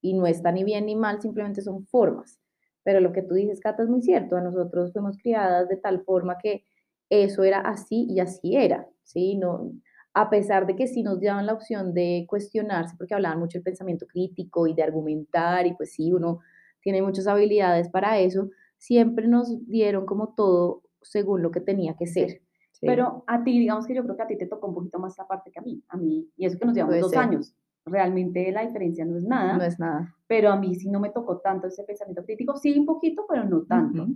y 0.00 0.14
no 0.14 0.26
está 0.26 0.52
ni 0.52 0.64
bien 0.64 0.86
ni 0.86 0.96
mal, 0.96 1.20
simplemente 1.20 1.62
son 1.62 1.86
formas. 1.86 2.40
Pero 2.84 3.00
lo 3.00 3.12
que 3.12 3.22
tú 3.22 3.34
dices, 3.34 3.60
Cata, 3.60 3.82
es 3.82 3.88
muy 3.88 4.02
cierto. 4.02 4.36
A 4.36 4.40
nosotros 4.40 4.92
fuimos 4.92 5.18
criadas 5.18 5.68
de 5.68 5.76
tal 5.76 6.04
forma 6.04 6.38
que 6.38 6.64
eso 7.10 7.42
era 7.42 7.60
así 7.60 8.06
y 8.08 8.20
así 8.20 8.56
era, 8.56 8.88
¿sí? 9.02 9.36
No, 9.36 9.72
a 10.14 10.30
pesar 10.30 10.66
de 10.66 10.76
que 10.76 10.86
sí 10.86 11.02
nos 11.02 11.20
daban 11.20 11.44
la 11.44 11.52
opción 11.52 11.92
de 11.92 12.24
cuestionarse, 12.26 12.94
porque 12.96 13.14
hablaban 13.14 13.38
mucho 13.38 13.58
del 13.58 13.64
pensamiento 13.64 14.06
crítico 14.06 14.66
y 14.66 14.72
de 14.72 14.82
argumentar, 14.82 15.66
y 15.66 15.74
pues 15.74 15.92
sí, 15.92 16.10
uno 16.12 16.40
tiene 16.80 17.02
muchas 17.02 17.26
habilidades 17.26 17.90
para 17.90 18.18
eso, 18.18 18.48
siempre 18.78 19.28
nos 19.28 19.66
dieron 19.66 20.06
como 20.06 20.34
todo 20.34 20.82
según 21.02 21.42
lo 21.42 21.50
que 21.50 21.60
tenía 21.60 21.96
que 21.98 22.06
ser. 22.06 22.40
¿sí? 22.72 22.86
Pero 22.86 23.24
a 23.26 23.44
ti, 23.44 23.58
digamos 23.58 23.86
que 23.86 23.94
yo 23.94 24.02
creo 24.04 24.16
que 24.16 24.22
a 24.22 24.26
ti 24.26 24.38
te 24.38 24.46
tocó 24.46 24.68
un 24.68 24.74
poquito 24.74 24.98
más 24.98 25.12
esa 25.12 25.26
parte 25.26 25.50
que 25.50 25.58
a 25.58 25.62
mí. 25.62 25.82
A 25.88 25.98
mí, 25.98 26.30
y 26.36 26.46
eso 26.46 26.58
que 26.58 26.64
nos 26.64 26.74
llevamos 26.74 26.92
Puede 26.92 27.02
dos 27.02 27.10
ser. 27.10 27.20
años. 27.20 27.54
Realmente 27.86 28.50
la 28.50 28.62
diferencia 28.66 29.04
no 29.04 29.16
es 29.16 29.24
nada, 29.24 29.56
no 29.56 29.62
es 29.64 29.78
nada. 29.78 30.12
pero 30.26 30.50
a 30.50 30.56
mí 30.56 30.74
sí 30.74 30.90
no 30.90 30.98
me 30.98 31.10
tocó 31.10 31.38
tanto 31.38 31.68
ese 31.68 31.84
pensamiento 31.84 32.24
crítico, 32.24 32.56
sí 32.56 32.76
un 32.78 32.84
poquito, 32.84 33.24
pero 33.28 33.44
no 33.44 33.62
tanto. 33.62 34.08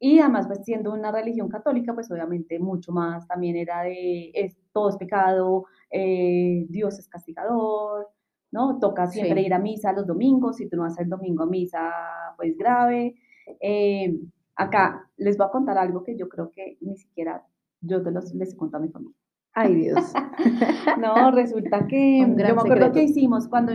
Y 0.00 0.18
además, 0.18 0.48
pues 0.48 0.64
siendo 0.64 0.92
una 0.92 1.12
religión 1.12 1.48
católica, 1.48 1.94
pues 1.94 2.10
obviamente 2.10 2.58
mucho 2.58 2.90
más 2.92 3.26
también 3.28 3.56
era 3.56 3.82
de 3.82 4.30
es, 4.34 4.56
todo 4.72 4.88
es 4.90 4.96
pecado, 4.96 5.64
eh, 5.90 6.66
Dios 6.68 6.98
es 6.98 7.08
castigador, 7.08 8.08
¿no? 8.50 8.78
Toca 8.80 9.06
siempre 9.06 9.40
Sí. 9.40 9.46
ir 9.46 9.54
a 9.54 9.58
misa 9.60 9.92
los 9.92 10.06
domingos, 10.06 10.56
si 10.56 10.68
tú 10.68 10.76
no 10.76 10.82
vas 10.82 10.98
el 10.98 11.08
domingo 11.08 11.44
a 11.44 11.46
misa, 11.46 11.92
pues 12.36 12.56
grave. 12.58 13.14
Eh, 13.60 14.18
acá 14.56 15.08
les 15.16 15.36
voy 15.38 15.46
a 15.46 15.50
contar 15.50 15.78
algo 15.78 16.02
que 16.02 16.16
yo 16.16 16.28
creo 16.28 16.50
que 16.50 16.78
ni 16.80 16.96
siquiera 16.96 17.46
yo 17.80 18.02
te 18.02 18.10
los, 18.10 18.34
les 18.34 18.52
he 18.54 18.56
contado 18.56 18.82
a 18.82 18.86
mi 18.86 18.92
familia. 18.92 19.16
Ay, 19.54 19.74
Dios. 19.74 20.12
No, 20.98 21.30
resulta 21.30 21.86
que 21.86 22.20
yo 22.20 22.26
me 22.28 22.42
acuerdo 22.44 22.92
que 22.92 23.00
secreto. 23.00 23.00
hicimos 23.00 23.48
cuando, 23.48 23.72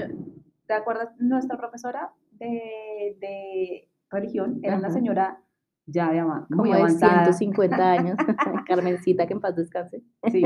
¿te 0.68 0.74
acuerdas? 0.74 1.10
Nuestra 1.20 1.58
profesora 1.58 2.12
de, 2.34 3.16
de 3.20 3.90
religión 4.10 4.60
era 4.64 4.78
una 4.78 4.88
Ajá. 4.88 4.94
señora 4.96 5.42
ya 5.86 6.12
de 6.12 6.20
ama- 6.20 6.46
muy 6.50 6.58
Como 6.70 6.74
de 6.74 6.80
avanzada. 6.82 7.26
150 7.34 7.92
años. 7.92 8.18
Carmencita, 8.68 9.26
que 9.28 9.34
en 9.34 9.40
paz 9.42 9.56
descanse. 9.56 10.04
Sí. 10.32 10.44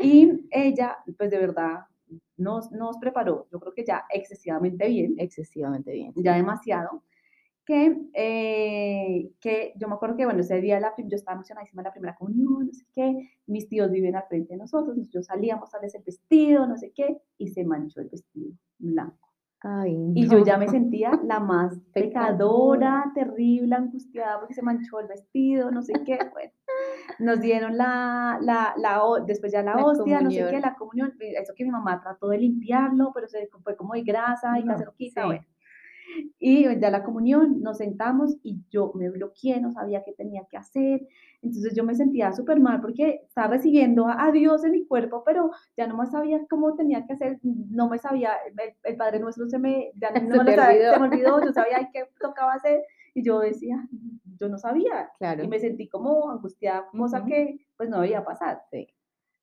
Y 0.00 0.46
ella, 0.50 0.96
pues 1.16 1.30
de 1.30 1.38
verdad, 1.38 1.80
nos, 2.36 2.70
nos 2.72 2.96
preparó, 2.98 3.46
yo 3.52 3.60
creo 3.60 3.74
que 3.74 3.84
ya 3.84 4.04
excesivamente 4.10 4.88
bien, 4.88 5.14
Excesivamente 5.18 5.92
bien. 5.92 6.12
ya 6.16 6.34
demasiado, 6.36 7.02
que, 7.68 8.00
eh, 8.14 9.30
que 9.40 9.74
yo 9.76 9.88
me 9.88 9.94
acuerdo 9.96 10.16
que, 10.16 10.24
bueno, 10.24 10.40
ese 10.40 10.58
día 10.58 10.80
la, 10.80 10.94
yo 10.96 11.16
estaba 11.16 11.34
emocionadísima 11.34 11.82
en 11.82 11.84
la 11.84 11.92
primera 11.92 12.16
comunión, 12.16 12.66
no 12.66 12.72
sé 12.72 12.86
qué, 12.94 13.30
mis 13.46 13.68
tíos 13.68 13.90
viven 13.90 14.16
al 14.16 14.22
frente 14.26 14.54
de 14.54 14.58
nosotros, 14.58 14.96
nosotros 14.96 15.26
salíamos 15.26 15.74
a 15.74 15.78
el 15.78 16.02
vestido, 16.02 16.66
no 16.66 16.78
sé 16.78 16.92
qué, 16.96 17.20
y 17.36 17.48
se 17.48 17.66
manchó 17.66 18.00
el 18.00 18.08
vestido 18.08 18.52
blanco. 18.78 19.28
Ay, 19.60 19.94
Y 20.14 20.28
yo 20.28 20.42
ya 20.42 20.56
me 20.56 20.68
sentía 20.68 21.20
la 21.24 21.40
más 21.40 21.78
pecadora, 21.92 23.12
terrible, 23.14 23.74
angustiada 23.74 24.38
porque 24.38 24.54
se 24.54 24.62
manchó 24.62 25.00
el 25.00 25.08
vestido, 25.08 25.70
no 25.70 25.82
sé 25.82 25.92
qué. 26.06 26.18
Bueno, 26.32 26.52
nos 27.18 27.40
dieron 27.40 27.76
la, 27.76 28.38
la, 28.40 28.72
la 28.78 29.02
después 29.26 29.52
ya 29.52 29.62
la, 29.62 29.74
La 29.74 29.84
hostia, 29.84 30.20
no 30.20 30.30
sé 30.30 30.46
qué, 30.50 30.60
la 30.60 30.74
comunión. 30.74 31.12
Eso 31.18 31.52
que 31.54 31.64
mi 31.64 31.70
mamá 31.70 32.00
trató 32.00 32.28
de 32.28 32.38
limpiarlo, 32.38 33.10
pero 33.12 33.26
se 33.28 33.48
fue 33.62 33.76
como 33.76 33.94
de 33.94 34.02
grasa 34.02 34.58
y 34.58 34.64
No, 34.64 34.76
lo 34.78 34.94
quita, 34.94 35.22
sí. 35.22 35.26
bueno. 35.26 35.44
Y 36.38 36.64
ya 36.80 36.90
la 36.90 37.04
comunión, 37.04 37.60
nos 37.60 37.78
sentamos 37.78 38.36
y 38.42 38.60
yo 38.70 38.92
me 38.94 39.10
bloqueé, 39.10 39.60
no 39.60 39.72
sabía 39.72 40.02
qué 40.04 40.12
tenía 40.12 40.46
que 40.50 40.56
hacer. 40.56 41.06
Entonces 41.42 41.74
yo 41.74 41.84
me 41.84 41.94
sentía 41.94 42.32
súper 42.32 42.60
mal 42.60 42.80
porque 42.80 43.22
estaba 43.26 43.48
recibiendo 43.48 44.06
a, 44.08 44.30
Dios 44.32 44.64
en 44.64 44.72
mi 44.72 44.86
cuerpo, 44.86 45.22
pero 45.24 45.50
ya 45.76 45.86
no 45.86 45.96
más 45.96 46.10
sabía 46.12 46.40
cómo 46.48 46.74
tenía 46.76 47.06
que 47.06 47.12
hacer, 47.12 47.38
no 47.42 47.88
me 47.88 47.98
sabía, 47.98 48.32
el, 48.46 48.54
el 48.84 48.96
Padre 48.96 49.20
Nuestro 49.20 49.48
se 49.48 49.58
me, 49.58 49.90
ya 49.96 50.10
no 50.22 50.36
Se 50.36 50.44
me 50.44 50.54
sabía, 50.56 50.68
olvidó. 50.68 50.92
se 50.94 51.00
me 51.00 51.06
olvidó, 51.08 51.44
yo 51.44 51.52
sabía 51.52 51.90
qué 51.92 52.04
tocaba 52.20 52.54
hacer 52.54 52.82
y 53.14 53.22
yo 53.22 53.40
decía, 53.40 53.86
yo 54.38 54.48
no 54.48 54.58
sabía. 54.58 55.10
Claro. 55.18 55.44
Y 55.44 55.48
me 55.48 55.58
sentí 55.58 55.88
como 55.88 56.30
angustiada, 56.30 56.88
cosa 56.96 57.20
Ujú. 57.20 57.28
que 57.28 57.66
pues 57.76 57.88
no 57.88 58.00
debía 58.00 58.24
pasar. 58.24 58.62
Sí. 58.70 58.86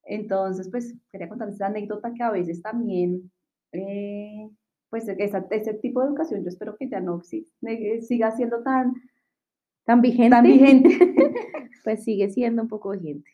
Entonces, 0.03 0.69
pues 0.69 0.95
quería 1.11 1.27
contarles 1.27 1.55
esa 1.55 1.67
anécdota 1.67 2.13
que 2.13 2.23
a 2.23 2.31
veces 2.31 2.61
también, 2.61 3.31
eh, 3.71 4.49
pues 4.95 5.09
esa- 5.09 5.45
ese 5.51 5.73
tipo 5.73 5.99
de 6.01 6.07
educación, 6.07 6.41
yo 6.41 6.47
espero 6.47 6.77
que 6.77 6.87
ya 6.87 7.01
no 7.01 7.21
si- 7.21 7.45
siga 8.01 8.31
siendo 8.31 8.63
tan, 8.63 8.93
Tan 9.83 9.99
vigente. 10.01 10.29
tan 10.29 10.43
vigente, 10.45 10.89
Pues 11.83 12.03
sigue 12.05 12.29
siendo 12.29 12.61
un 12.61 12.69
poco 12.69 12.91
vigente. 12.91 13.29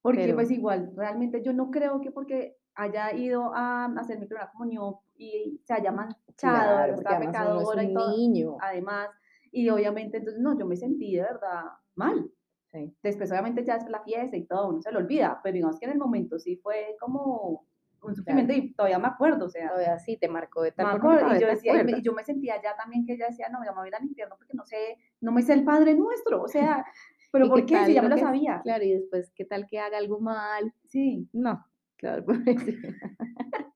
porque 0.00 0.22
Pero- 0.22 0.34
pues 0.36 0.50
igual, 0.50 0.92
realmente 0.96 1.42
yo 1.42 1.52
no 1.52 1.70
creo 1.70 2.00
que 2.00 2.10
porque 2.10 2.56
haya 2.74 3.12
ido 3.14 3.54
a 3.54 3.84
hacer 3.98 4.18
mi 4.18 4.26
primera 4.26 4.50
comunión 4.50 4.94
y 5.16 5.60
se 5.64 5.74
haya 5.74 5.92
manchado, 5.92 6.16
Claro, 6.36 6.94
está 6.94 7.10
uno 7.10 7.20
es 7.20 7.26
pecadora 7.26 7.84
y 7.84 7.94
todo, 7.94 8.16
niño. 8.16 8.56
además, 8.60 9.08
y 9.52 9.68
obviamente, 9.68 10.16
entonces, 10.18 10.42
no, 10.42 10.58
yo 10.58 10.64
me 10.66 10.76
sentí 10.76 11.14
de 11.16 11.22
verdad 11.22 11.64
mal. 11.96 12.30
Sí. 12.72 12.92
Después, 13.02 13.30
obviamente, 13.30 13.62
ya 13.64 13.76
es 13.76 13.88
la 13.88 14.02
fiesta 14.02 14.36
y 14.38 14.46
todo, 14.46 14.70
uno 14.70 14.80
se 14.82 14.90
lo 14.90 14.98
olvida, 15.00 15.38
pero 15.44 15.54
digamos 15.54 15.78
que 15.78 15.84
en 15.86 15.92
el 15.92 15.98
momento 15.98 16.38
sí 16.38 16.56
fue 16.56 16.96
como 16.98 17.66
un 18.08 18.16
sufrimiento 18.16 18.52
y 18.52 18.72
todavía 18.74 18.98
me 18.98 19.08
acuerdo, 19.08 19.46
o 19.46 19.48
sea, 19.48 19.68
Todavía 19.68 19.98
sí 19.98 20.16
te 20.16 20.28
marcó 20.28 20.62
de 20.62 20.72
tal 20.72 21.00
forma 21.00 21.36
y 21.36 21.40
yo 21.40 21.46
decía, 21.46 21.72
y 21.72 21.74
me- 21.76 21.80
y 21.80 21.82
acuerdas. 21.84 22.02
yo 22.02 22.12
me 22.14 22.24
sentía 22.24 22.62
ya 22.62 22.76
también 22.76 23.04
que 23.06 23.14
ella 23.14 23.26
decía, 23.28 23.48
no, 23.48 23.64
ya 23.64 23.72
me 23.72 23.78
voy 23.78 23.86
a 23.86 23.88
ir 23.88 23.94
al 23.96 24.04
infierno 24.04 24.34
porque 24.38 24.54
no 24.54 24.64
sé, 24.64 24.98
no 25.20 25.32
me 25.32 25.42
sé 25.42 25.52
el 25.54 25.64
Padre 25.64 25.94
Nuestro, 25.94 26.42
o 26.42 26.48
sea, 26.48 26.84
pero 27.32 27.46
¿Y 27.46 27.48
¿por 27.48 27.66
qué 27.66 27.74
tal 27.74 27.86
Si 27.86 27.94
ya 27.94 28.02
me 28.02 28.08
lo 28.08 28.14
que- 28.16 28.20
sabía. 28.22 28.60
Claro, 28.62 28.84
y 28.84 28.92
después, 28.92 29.30
¿qué 29.34 29.44
tal 29.44 29.66
que 29.66 29.78
haga 29.78 29.98
algo 29.98 30.20
mal? 30.20 30.72
Sí, 30.86 31.28
No, 31.32 31.64
claro. 31.96 32.24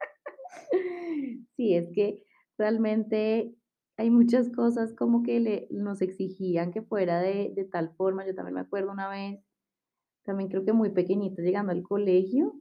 Sí, 1.57 1.75
es 1.75 1.89
que 1.93 2.23
realmente 2.57 3.55
hay 3.97 4.11
muchas 4.11 4.49
cosas 4.51 4.95
como 4.95 5.23
que 5.23 5.41
le, 5.41 5.67
nos 5.71 6.03
exigían 6.03 6.71
que 6.73 6.83
fuera 6.83 7.21
de, 7.21 7.53
de 7.55 7.65
tal 7.65 7.91
forma. 7.97 8.25
Yo 8.27 8.35
también 8.35 8.55
me 8.55 8.61
acuerdo 8.61 8.93
una 8.93 9.09
vez, 9.09 9.41
también 10.23 10.49
creo 10.51 10.65
que 10.65 10.73
muy 10.73 10.91
pequeñita, 10.91 11.43
llegando 11.43 11.73
al 11.73 11.83
colegio, 11.83 12.55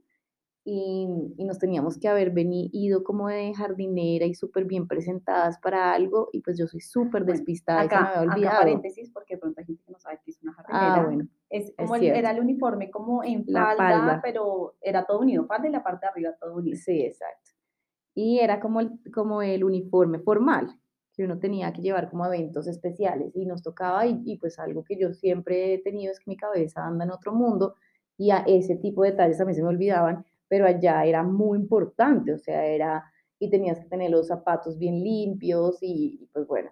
y, 0.70 1.08
y 1.38 1.44
nos 1.44 1.58
teníamos 1.58 1.98
que 1.98 2.08
haber 2.08 2.30
venido 2.30 2.68
ido 2.72 3.02
como 3.04 3.28
de 3.28 3.54
jardinera 3.54 4.26
y 4.26 4.34
súper 4.34 4.64
bien 4.66 4.86
presentadas 4.86 5.58
para 5.60 5.92
algo, 5.94 6.28
y 6.32 6.42
pues 6.42 6.58
yo 6.58 6.66
soy 6.66 6.80
súper 6.80 7.22
Bueno, 7.22 7.32
despistada 7.38 7.84
y 7.86 7.88
se 7.88 7.94
me 7.94 8.00
acá, 8.00 8.08
había 8.08 8.20
acá 8.20 8.34
olvidado. 8.34 8.58
paréntesis, 8.58 9.10
porque 9.10 9.34
de 9.36 9.40
pronto 9.40 9.60
hay 9.60 9.66
gente 9.66 9.82
que 9.84 9.92
no 9.92 9.98
sabe 9.98 10.20
qué 10.24 10.30
es 10.30 10.42
una 10.42 10.54
Ah, 10.58 10.62
jardinera. 10.66 11.04
bueno, 11.06 11.28
Es 11.48 11.68
es 11.70 11.74
como 11.76 11.94
el, 11.94 12.00
cierto. 12.02 12.18
era 12.18 12.30
el 12.32 12.40
uniforme 12.40 12.90
como 12.90 13.24
en 13.24 13.46
falda, 13.46 13.76
falda. 13.76 14.20
pero 14.22 14.74
era 14.82 15.04
todo 15.06 15.20
unido, 15.20 15.46
falda 15.46 15.68
y 15.68 15.72
la 15.72 15.82
parte 15.82 16.04
de 16.06 16.10
arriba 16.10 16.32
todo 16.38 16.54
unido. 16.56 16.76
Sí, 16.76 17.00
exacto. 17.02 17.52
Y 18.14 18.40
era 18.40 18.60
como 18.60 18.80
el, 18.80 18.90
como 19.14 19.40
el 19.42 19.64
uniforme 19.64 20.18
formal 20.18 20.68
que 21.14 21.24
uno 21.24 21.38
tenía 21.38 21.72
que 21.72 21.82
llevar 21.82 22.10
como 22.10 22.24
a 22.24 22.28
eventos 22.28 22.66
especiales 22.68 23.34
y 23.34 23.44
nos 23.46 23.62
tocaba 23.62 24.06
y, 24.06 24.20
y 24.24 24.36
pues 24.38 24.58
algo 24.58 24.84
que 24.84 24.96
yo 24.98 25.12
siempre 25.14 25.74
he 25.74 25.78
tenido 25.82 26.12
es 26.12 26.18
que 26.20 26.30
mi 26.30 26.36
cabeza 26.36 26.84
anda 26.86 27.04
en 27.04 27.10
otro 27.10 27.32
mundo 27.32 27.74
y 28.16 28.30
a 28.32 28.38
ese 28.46 28.76
tipo 28.76 29.02
de 29.02 29.12
detalles 29.12 29.38
también 29.38 29.56
se 29.56 29.62
me 29.62 29.68
olvidaban, 29.68 30.24
pero 30.48 30.66
allá 30.66 31.04
era 31.04 31.22
muy 31.22 31.58
importante, 31.58 32.32
o 32.34 32.38
sea, 32.38 32.64
era, 32.66 33.04
y 33.38 33.50
tenías 33.50 33.78
que 33.80 33.86
tener 33.88 34.10
los 34.10 34.28
zapatos 34.28 34.78
bien 34.78 35.02
limpios 35.02 35.78
y, 35.82 36.18
y 36.22 36.26
pues 36.32 36.46
bueno, 36.46 36.70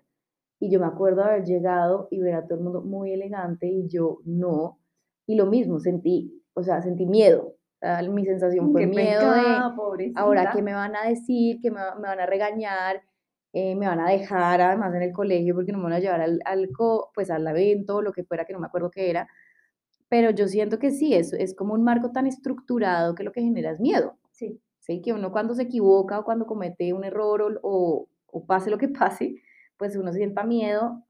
y 0.60 0.70
yo 0.70 0.80
me 0.80 0.86
acuerdo 0.86 1.22
haber 1.24 1.44
llegado 1.44 2.08
y 2.10 2.20
ver 2.20 2.34
a 2.34 2.46
todo 2.46 2.58
el 2.58 2.64
mundo 2.64 2.82
muy 2.82 3.12
elegante 3.12 3.66
y 3.68 3.88
yo 3.88 4.20
no, 4.24 4.80
y 5.26 5.34
lo 5.36 5.46
mismo, 5.46 5.80
sentí, 5.80 6.42
o 6.54 6.62
sea, 6.62 6.82
sentí 6.82 7.06
miedo, 7.06 7.48
o 7.48 7.78
sea, 7.80 8.02
mi 8.02 8.24
sensación 8.24 8.70
fue 8.72 8.82
Qué 8.82 8.86
miedo 8.86 9.32
de 9.32 9.66
pecado, 9.66 9.74
ahora 10.14 10.50
qué 10.50 10.62
pobrecita. 10.62 10.62
me 10.62 10.72
van 10.74 10.96
a 10.96 11.08
decir, 11.08 11.60
que 11.60 11.70
me, 11.70 11.80
me 11.96 12.08
van 12.08 12.20
a 12.20 12.26
regañar, 12.26 13.02
eh, 13.52 13.74
me 13.74 13.86
van 13.86 14.00
a 14.00 14.10
dejar 14.10 14.60
además 14.60 14.94
en 14.94 15.02
el 15.02 15.12
colegio 15.12 15.54
porque 15.54 15.72
no 15.72 15.78
me 15.78 15.84
van 15.84 15.92
a 15.94 15.98
llevar 16.00 16.20
al, 16.22 16.40
al 16.44 16.70
co- 16.72 17.10
pues 17.14 17.30
al 17.30 17.46
evento, 17.46 18.02
lo 18.02 18.12
que 18.12 18.24
fuera, 18.24 18.44
que 18.44 18.52
no 18.52 18.60
me 18.60 18.66
acuerdo 18.66 18.90
qué 18.90 19.10
era, 19.10 19.28
pero 20.08 20.30
yo 20.30 20.48
siento 20.48 20.78
que 20.78 20.90
sí, 20.90 21.14
es, 21.14 21.32
es 21.32 21.54
como 21.54 21.74
un 21.74 21.82
marco 21.84 22.12
tan 22.12 22.26
estructurado 22.26 23.14
que 23.14 23.24
lo 23.24 23.32
que 23.32 23.42
genera 23.42 23.70
es 23.72 23.80
miedo, 23.80 24.18
Sí, 24.30 24.60
¿sí? 24.80 25.00
Que 25.02 25.12
uno 25.12 25.32
cuando 25.32 25.54
se 25.54 25.62
equivoca 25.64 26.18
o 26.20 26.24
cuando 26.24 26.46
comete 26.46 26.92
un 26.92 27.04
error 27.04 27.42
o, 27.42 27.58
o- 27.62 28.08
o 28.28 28.46
pase 28.46 28.70
lo 28.70 28.78
que 28.78 28.88
pase, 28.88 29.36
pues 29.78 29.96
uno 29.96 30.12
sienta 30.12 30.44
miedo 30.44 31.04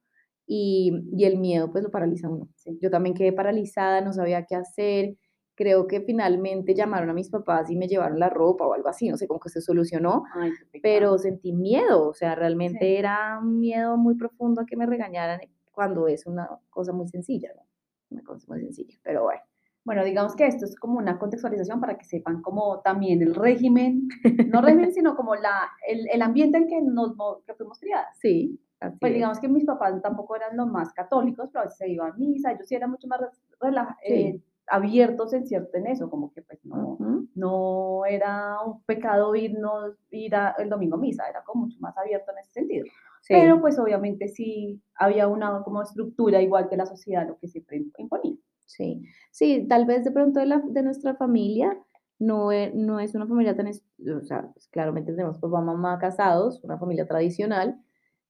y, 0.47 0.93
y 1.13 1.25
el 1.25 1.39
miedo 1.39 1.71
pues 1.71 1.83
lo 1.85 1.91
paraliza 1.91 2.29
a 2.29 2.31
uno. 2.31 2.49
sí. 2.57 2.79
Yo 2.81 2.91
también 2.91 3.15
quedé 3.15 3.33
paralizada, 3.33 4.01
no 4.01 4.13
sabía 4.13 4.45
qué 4.47 4.55
hacer. 4.57 5.17
Creo 5.57 5.87
que 5.87 6.03
finalmente 6.03 6.75
llamaron 6.75 7.09
a 7.11 7.15
mis 7.15 7.31
papás 7.31 7.71
y 7.71 7.77
me 7.77 7.89
llevaron 7.89 8.19
la 8.21 8.29
ropa 8.29 8.67
o 8.67 8.75
algo 8.75 8.89
así, 8.89 9.09
no 9.09 9.17
sé 9.17 9.27
cómo 9.27 9.41
que 9.41 9.49
se 9.49 9.63
solucionó, 9.63 10.25
Ay, 10.35 10.53
pero 10.83 11.17
sentí 11.19 11.53
miedo, 11.53 12.09
o 12.11 12.15
sea, 12.15 12.35
realmente 12.35 12.79
Sí. 12.81 12.97
era 12.97 13.39
un 13.43 13.59
miedo 13.61 13.97
muy 13.97 14.17
profundo 14.17 14.61
a 14.61 14.67
que 14.67 14.77
me 14.77 14.85
regañaran 14.87 15.41
cuando 15.73 16.09
es 16.09 16.27
una 16.27 16.49
cosa 16.71 16.93
muy 16.93 17.09
sencilla, 17.09 17.51
¿no? 17.57 17.63
Una 18.11 18.23
cosa 18.23 18.47
muy 18.49 18.61
sencilla, 18.61 18.99
pero 19.03 19.25
bueno, 19.25 19.41
Bueno, 19.85 20.05
digamos 20.05 20.35
que 20.37 20.47
esto 20.47 20.65
es 20.65 20.77
como 20.79 20.99
una 20.99 21.19
contextualización 21.19 21.81
para 21.81 21.97
que 21.97 22.05
sepan 22.05 22.43
como 22.43 22.81
también 22.81 23.23
el 23.23 23.35
régimen, 23.35 24.09
no 24.49 24.61
régimen, 24.61 24.93
sino 24.95 25.15
como 25.17 25.35
la, 25.37 25.71
el, 25.89 26.09
el 26.13 26.23
ambiente 26.23 26.59
en 26.59 26.67
que 26.69 26.81
nos 26.83 27.15
que 27.47 27.55
fuimos 27.55 27.79
criadas. 27.79 28.17
sí, 28.19 28.59
así 28.81 28.97
Pues 29.01 29.11
es. 29.11 29.15
digamos 29.17 29.39
que 29.41 29.49
mis 29.49 29.65
papás 29.65 30.01
tampoco 30.03 30.37
eran 30.37 30.57
los 30.57 30.67
más 30.69 30.93
católicos, 30.93 31.49
pero 31.53 31.61
a 31.61 31.65
veces 31.65 31.79
se 31.79 31.89
iban 31.89 32.13
a 32.13 32.17
misa, 32.17 32.53
ellos 32.53 32.67
sí 32.67 32.75
eran 32.75 32.91
mucho 32.91 33.07
más 33.09 33.21
rela- 33.61 33.97
Sí. 34.05 34.13
eh, 34.13 34.41
abiertos 34.69 35.33
en 35.33 35.47
cierto 35.47 35.77
en 35.79 35.87
eso, 35.87 36.11
como 36.11 36.33
que 36.33 36.43
pues 36.43 36.59
no, 36.65 36.95
Ujú, 36.95 37.29
no 37.37 38.05
era 38.07 38.61
un 38.67 38.83
pecado 38.83 39.35
irnos, 39.37 39.95
ir 40.11 40.35
a- 40.35 40.57
el 40.59 40.69
domingo 40.69 40.97
a 40.97 40.99
misa, 40.99 41.29
era 41.29 41.45
como 41.45 41.67
mucho 41.67 41.79
más 41.81 41.97
abierto 41.97 42.33
en 42.33 42.39
ese 42.39 42.51
sentido. 42.53 42.87
Sí. 43.27 43.35
Pero 43.35 43.61
pues 43.61 43.79
obviamente 43.79 44.29
sí 44.29 44.81
había 44.95 45.27
una 45.27 45.63
como 45.65 45.83
estructura 45.83 46.41
igual 46.41 46.69
que 46.69 46.77
la 46.77 46.87
sociedad 46.87 47.27
lo 47.27 47.37
que 47.39 47.49
siempre 47.49 47.85
imponía. 47.99 48.37
Sí, 48.67 49.03
sí, 49.31 49.67
tal 49.69 49.87
vez 49.87 50.05
de 50.05 50.13
pronto 50.13 50.41
de, 50.41 50.47
la, 50.47 50.63
de 50.65 50.83
nuestra 50.83 51.15
familia 51.17 51.77
no 52.19 52.53
es, 52.53 52.73
no 52.75 53.01
es 53.01 53.15
una 53.15 53.27
familia 53.27 53.57
tan, 53.57 53.69
o 53.69 54.23
sea, 54.23 54.51
pues, 54.53 54.69
claramente 54.69 55.13
tenemos 55.13 55.39
papá, 55.39 55.61
mamá 55.61 55.99
casados, 55.99 56.63
una 56.63 56.79
familia 56.79 57.07
tradicional, 57.07 57.81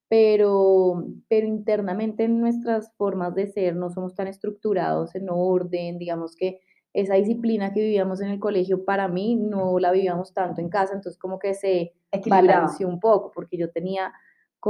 pero, 0.08 1.04
pero 1.28 1.46
internamente 1.46 2.24
en 2.24 2.40
nuestras 2.40 2.92
formas 2.96 3.34
de 3.34 3.48
ser 3.48 3.76
no 3.76 3.90
somos 3.90 4.14
tan 4.14 4.28
estructurados 4.28 5.14
en 5.14 5.28
orden, 5.30 5.98
digamos 5.98 6.36
que 6.36 6.60
esa 6.92 7.14
disciplina 7.14 7.74
que 7.74 7.80
vivíamos 7.80 8.22
en 8.22 8.28
el 8.28 8.40
colegio 8.40 8.84
para 8.86 9.06
mí 9.08 9.36
no 9.36 9.78
la 9.78 9.92
vivíamos 9.92 10.32
tanto 10.32 10.62
en 10.62 10.70
casa, 10.70 10.94
entonces 10.94 11.18
como 11.18 11.38
que 11.38 11.52
se 11.52 11.92
balanceó 12.26 12.88
un 12.88 13.00
poco, 13.00 13.30
porque 13.34 13.58
yo 13.58 13.70
tenía 13.70 14.12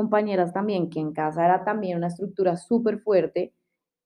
compañeras 0.00 0.52
también 0.52 0.90
que 0.90 1.00
en 1.00 1.12
casa 1.14 1.42
era 1.46 1.64
también 1.64 1.96
una 1.96 2.08
estructura 2.08 2.56
súper 2.56 2.98
fuerte 3.00 3.54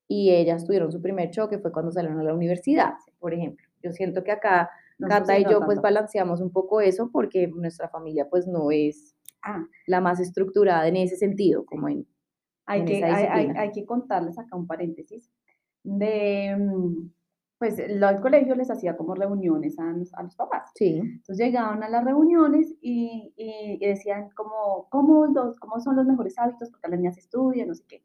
y 0.07 0.29
ellas 0.31 0.65
tuvieron 0.65 0.89
su 0.89 1.01
primer 1.01 1.31
choque 1.31 1.59
fue 1.59 1.71
cuando 1.73 1.91
salieron 1.91 2.17
a 2.19 2.23
la 2.23 2.33
universidad, 2.33 2.93
por 3.19 3.33
ejemplo. 3.33 3.65
Yo 3.83 3.91
siento 3.91 4.23
que 4.23 4.31
acá 4.31 4.69
Cata 5.05 5.35
sí 5.35 5.41
y 5.41 5.43
no 5.43 5.51
yo 5.51 5.65
pues 5.65 5.81
balanceamos 5.81 6.39
un 6.39 6.49
poco 6.51 6.79
eso 6.79 7.09
porque 7.11 7.47
nuestra 7.49 7.89
familia 7.89 8.29
pues 8.29 8.47
no 8.47 8.71
es 8.71 9.15
Ah, 9.43 9.65
la 9.87 9.99
más 10.01 10.19
estructurada 10.19 10.87
en 10.87 10.95
ese 10.95 11.15
sentido, 11.17 11.65
como 11.65 11.89
en, 11.89 12.05
hay 12.67 12.79
en 12.81 12.85
que, 12.85 12.97
esa 12.97 13.07
hay, 13.07 13.13
hay- 13.13 13.25
disciplina. 13.39 13.61
hay 13.61 13.71
que 13.71 13.85
contarles 13.85 14.37
acá 14.39 14.55
un 14.55 14.67
paréntesis 14.67 15.29
de, 15.83 16.55
mm, 16.57 17.09
pues 17.61 17.77
lo- 17.89 18.09
el 18.09 18.19
colegio 18.21 18.55
les 18.55 18.71
hacía 18.71 18.97
como 18.97 19.13
reuniones 19.13 19.77
a, 19.77 19.83
los- 19.93 20.11
a 20.15 20.23
los 20.23 20.35
papás. 20.35 20.71
Sí, 20.73 20.97
Entonces 20.97 21.37
llegaban 21.37 21.83
a 21.83 21.89
las 21.89 22.03
reuniones 22.03 22.73
y, 22.81 23.31
y- 23.37 23.77
y 23.79 23.87
decían 23.87 24.31
como, 24.35 24.87
¿cómo, 24.89 25.27
los, 25.27 25.59
¿cómo 25.59 25.79
son 25.79 25.95
los 25.95 26.07
mejores 26.07 26.39
hábitos? 26.39 26.71
Porque 26.71 26.87
las 26.89 26.99
niñas 26.99 27.19
estudian, 27.19 27.67
no 27.67 27.75
sé 27.75 27.83
qué. 27.87 28.03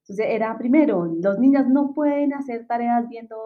Entonces 0.00 0.26
era 0.28 0.58
primero, 0.58 1.06
los 1.06 1.38
niñas 1.38 1.66
no 1.68 1.94
pueden 1.94 2.34
hacer 2.34 2.66
tareas 2.66 3.08
viendo 3.08 3.36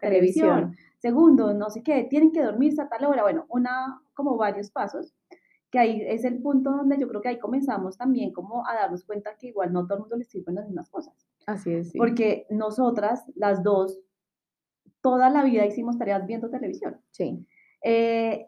televisión. 0.00 0.48
televisión. 0.48 0.76
Segundo, 0.98 1.52
no 1.52 1.68
sé 1.68 1.82
qué, 1.82 2.04
tienen 2.04 2.30
que 2.30 2.42
dormirse 2.44 2.80
a 2.80 2.88
tal 2.88 3.04
hora. 3.06 3.22
Bueno, 3.24 3.44
una, 3.48 4.00
como 4.14 4.36
varios 4.36 4.70
pasos, 4.70 5.12
que 5.70 5.80
ahí 5.80 6.00
es 6.06 6.24
el 6.24 6.40
punto 6.40 6.70
donde 6.70 6.96
yo 6.96 7.08
creo 7.08 7.20
que 7.20 7.28
ahí 7.30 7.38
comenzamos 7.40 7.96
también 7.98 8.32
como 8.32 8.64
a 8.68 8.74
darnos 8.74 9.04
cuenta 9.04 9.36
que 9.36 9.48
igual 9.48 9.72
no 9.72 9.84
todo 9.84 9.94
el 9.98 10.00
mundo 10.02 10.16
les 10.16 10.28
sirven 10.28 10.54
las 10.54 10.66
mismas 10.66 10.88
cosas. 10.90 11.14
Así 11.46 11.72
es, 11.72 11.90
sí. 11.90 11.98
Porque 11.98 12.46
nosotras, 12.50 13.24
las 13.34 13.62
dos, 13.64 13.98
toda 15.00 15.30
la 15.30 15.42
vida 15.44 15.66
hicimos 15.66 15.98
tareas 15.98 16.26
viendo 16.26 16.50
televisión. 16.50 17.00
Sí, 17.10 17.46
Eh, 17.82 18.46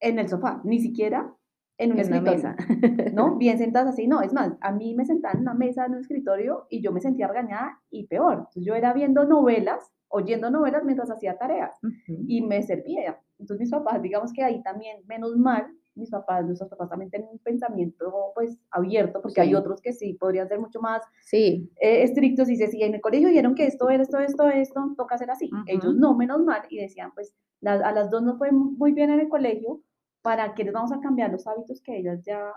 en 0.00 0.18
el 0.18 0.28
sofá, 0.28 0.60
ni 0.64 0.80
siquiera 0.80 1.32
en 1.78 1.92
un 1.92 1.98
en 2.00 2.06
una 2.08 2.20
mesa. 2.20 2.56
¿no? 3.14 3.36
Bien 3.38 3.58
sentadas 3.58 3.94
así, 3.94 4.06
no, 4.06 4.20
es 4.22 4.32
más, 4.32 4.52
a 4.60 4.72
mí 4.72 4.94
me 4.94 5.06
sentaban 5.06 5.38
en 5.38 5.42
una 5.42 5.54
mesa, 5.54 5.86
en 5.86 5.92
un 5.92 6.00
escritorio, 6.00 6.66
y 6.70 6.82
yo 6.82 6.92
me 6.92 7.00
sentía 7.00 7.28
regañada 7.28 7.80
y 7.90 8.06
peor. 8.06 8.34
Entonces, 8.38 8.64
yo 8.64 8.74
era 8.74 8.92
viendo 8.92 9.24
novelas, 9.24 9.90
oyendo 10.08 10.50
novelas 10.50 10.84
mientras 10.84 11.10
hacía 11.10 11.38
tareas, 11.38 11.78
Ujú. 11.82 12.24
y 12.26 12.42
me 12.42 12.62
servía. 12.62 13.20
Entonces, 13.40 13.60
mis 13.60 13.70
papás, 13.70 14.00
digamos 14.02 14.32
que 14.32 14.42
ahí 14.44 14.62
también, 14.62 14.98
menos 15.06 15.36
mal, 15.36 15.66
mis 15.94 16.10
papás, 16.10 16.44
nuestros 16.46 16.70
papás 16.70 16.88
también 16.88 17.10
tienen 17.10 17.28
un 17.32 17.38
pensamiento, 17.40 18.12
pues, 18.34 18.56
abierto, 18.70 19.20
porque 19.20 19.40
hay 19.40 19.48
Sí. 19.48 19.54
otros 19.54 19.80
que 19.80 19.92
sí 19.92 20.14
podrían 20.14 20.48
ser 20.48 20.60
mucho 20.60 20.80
más 20.80 21.02
Sí, 21.24 21.70
eh, 21.80 22.02
estrictos 22.04 22.48
y 22.48 22.56
si 22.56 22.82
en 22.82 22.94
el 22.94 23.00
colegio 23.00 23.28
dijeron 23.28 23.54
que 23.54 23.66
esto 23.66 23.90
era 23.90 24.02
esto, 24.02 24.18
esto, 24.18 24.48
esto, 24.48 24.94
toca 24.96 25.16
hacer 25.16 25.30
así. 25.30 25.50
Ellos 25.66 25.86
Ujú. 25.86 25.98
no, 25.98 26.16
menos 26.16 26.42
mal, 26.44 26.62
y 26.70 26.78
decían, 26.78 27.10
pues 27.14 27.34
a 27.64 27.92
las 27.92 28.10
dos 28.10 28.22
no 28.22 28.36
fue 28.38 28.52
mu- 28.52 28.70
muy 28.72 28.92
bien 28.92 29.10
en 29.10 29.20
el 29.20 29.28
colegio, 29.28 29.82
¿para 30.22 30.54
qué 30.54 30.64
les 30.64 30.72
vamos 30.72 30.92
a 30.92 31.00
cambiar 31.00 31.32
los 31.32 31.46
hábitos 31.46 31.80
que 31.82 31.98
ellas 31.98 32.22
ya, 32.24 32.52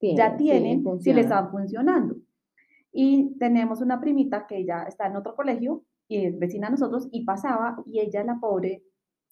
ya 0.00 0.36
tiene, 0.36 0.76
sí, 0.76 0.82
tienen 0.82 1.00
si 1.00 1.12
les 1.12 1.24
están 1.24 1.50
funcionando? 1.50 2.16
Y 2.92 3.36
tenemos 3.38 3.80
una 3.80 4.00
primita 4.00 4.46
que 4.46 4.58
ella 4.58 4.84
está 4.84 5.06
en 5.06 5.16
otro 5.16 5.34
colegio 5.34 5.82
y 6.06 6.26
es 6.26 6.38
vecina 6.38 6.68
a 6.68 6.70
nosotros 6.70 7.08
y 7.10 7.24
pasaba 7.24 7.82
y 7.86 8.00
ella, 8.00 8.22
la 8.24 8.38
pobre, 8.38 8.84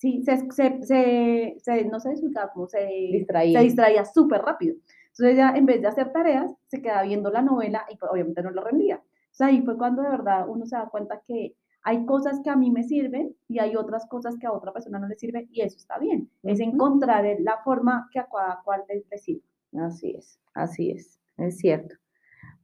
sí, 0.02 0.22
se, 0.24 0.36
se, 0.50 0.82
se, 0.82 1.54
se- 1.64 1.84
no 1.84 2.00
se 2.00 2.10
desubicaba, 2.10 2.52
como 2.52 2.66
se, 2.66 2.84
Distraía. 3.12 3.58
se 3.60 3.64
distraía 3.64 4.04
súper 4.04 4.42
rápido. 4.42 4.74
Entonces 5.12 5.34
ella, 5.34 5.52
en 5.56 5.66
vez 5.66 5.80
de 5.80 5.86
hacer 5.88 6.12
tareas, 6.12 6.50
se 6.66 6.82
quedaba 6.82 7.02
viendo 7.02 7.30
la 7.30 7.40
novela 7.42 7.84
y 7.88 7.96
pues, 7.96 8.10
obviamente 8.10 8.42
no 8.42 8.50
lo 8.50 8.64
rendía. 8.64 8.96
O 8.96 9.34
sea, 9.34 9.46
ahí 9.48 9.62
fue 9.62 9.76
cuando 9.78 10.02
de 10.02 10.10
verdad 10.10 10.48
uno 10.48 10.66
se 10.66 10.76
da 10.76 10.88
cuenta 10.88 11.22
que 11.26 11.54
hay 11.84 12.04
cosas 12.06 12.40
que 12.42 12.50
a 12.50 12.56
mí 12.56 12.70
me 12.70 12.82
sirven 12.82 13.34
y 13.48 13.58
hay 13.60 13.76
otras 13.76 14.06
cosas 14.06 14.36
que 14.38 14.46
a 14.46 14.52
otra 14.52 14.72
persona 14.72 14.98
no 14.98 15.06
le 15.08 15.14
sirven 15.14 15.48
y 15.52 15.60
eso 15.62 15.76
está 15.76 15.98
bien. 15.98 16.28
Es 16.42 16.60
Ujú. 16.60 16.70
encontrar 16.70 17.24
el- 17.26 17.44
la 17.44 17.58
forma 17.64 18.08
que 18.12 18.18
a 18.18 18.26
cada 18.26 18.60
cual 18.64 18.82
le, 18.88 19.04
le 19.10 19.18
sirve. 19.18 19.42
Así 19.80 20.10
es, 20.18 20.38
así 20.54 20.90
es, 20.90 21.20
es 21.38 21.58
cierto. 21.58 21.94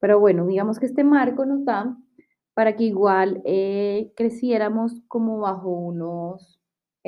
Pero 0.00 0.18
bueno, 0.20 0.46
digamos 0.46 0.78
que 0.78 0.86
este 0.86 1.04
marco 1.04 1.46
nos 1.46 1.64
da 1.64 1.96
para 2.54 2.74
que 2.76 2.84
igual 2.84 3.40
eh, 3.44 4.12
creciéramos 4.16 5.00
como 5.08 5.38
bajo 5.38 5.70
unos 5.70 6.57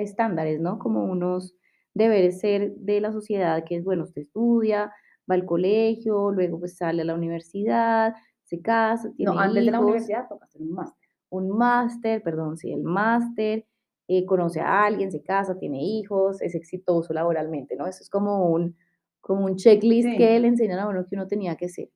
estándares, 0.03 0.61
¿no? 0.61 0.79
Como 0.79 1.05
unos 1.05 1.55
deberes 1.95 2.41
ser 2.41 2.75
de 2.77 3.01
la 3.01 3.13
sociedad, 3.13 3.65
que 3.65 3.77
es, 3.77 3.85
bueno, 3.85 4.05
usted 4.05 4.23
estudia, 4.23 4.93
va 5.31 5.35
al 5.35 5.45
colegio, 5.47 6.31
luego 6.33 6.59
pues 6.61 6.77
sale 6.77 7.03
a 7.03 7.05
la 7.05 7.15
universidad, 7.15 8.15
se 8.45 8.61
casa, 8.63 9.13
tiene 9.17 9.33
No, 9.33 9.39
antes 9.39 9.65
de 9.65 9.71
la 9.71 9.81
universidad 9.81 10.29
toca 10.29 10.47
hacer 10.47 10.63
un 10.63 10.73
máster. 10.73 11.09
un 11.31 11.49
máster, 11.57 12.23
perdón, 12.23 12.57
sí, 12.59 12.73
el 12.73 12.83
máster, 12.83 13.67
eh, 14.09 14.25
conoce 14.27 14.61
a 14.61 14.85
alguien, 14.85 15.13
se 15.13 15.23
casa, 15.23 15.57
tiene 15.59 15.83
hijos, 15.85 16.43
es 16.43 16.55
exitoso 16.57 17.13
laboralmente, 17.13 17.77
¿no? 17.77 17.87
Eso 17.87 18.03
es 18.03 18.11
como 18.11 18.51
un, 18.51 18.77
como 19.21 19.45
un 19.45 19.57
checklist 19.57 20.09
Sí. 20.11 20.17
que 20.17 20.39
le 20.41 20.49
enseñan 20.49 20.81
a 20.81 20.89
uno 20.89 21.07
que 21.07 21.15
uno 21.15 21.29
tenía 21.29 21.57
que 21.57 21.67
hacer. 21.67 21.91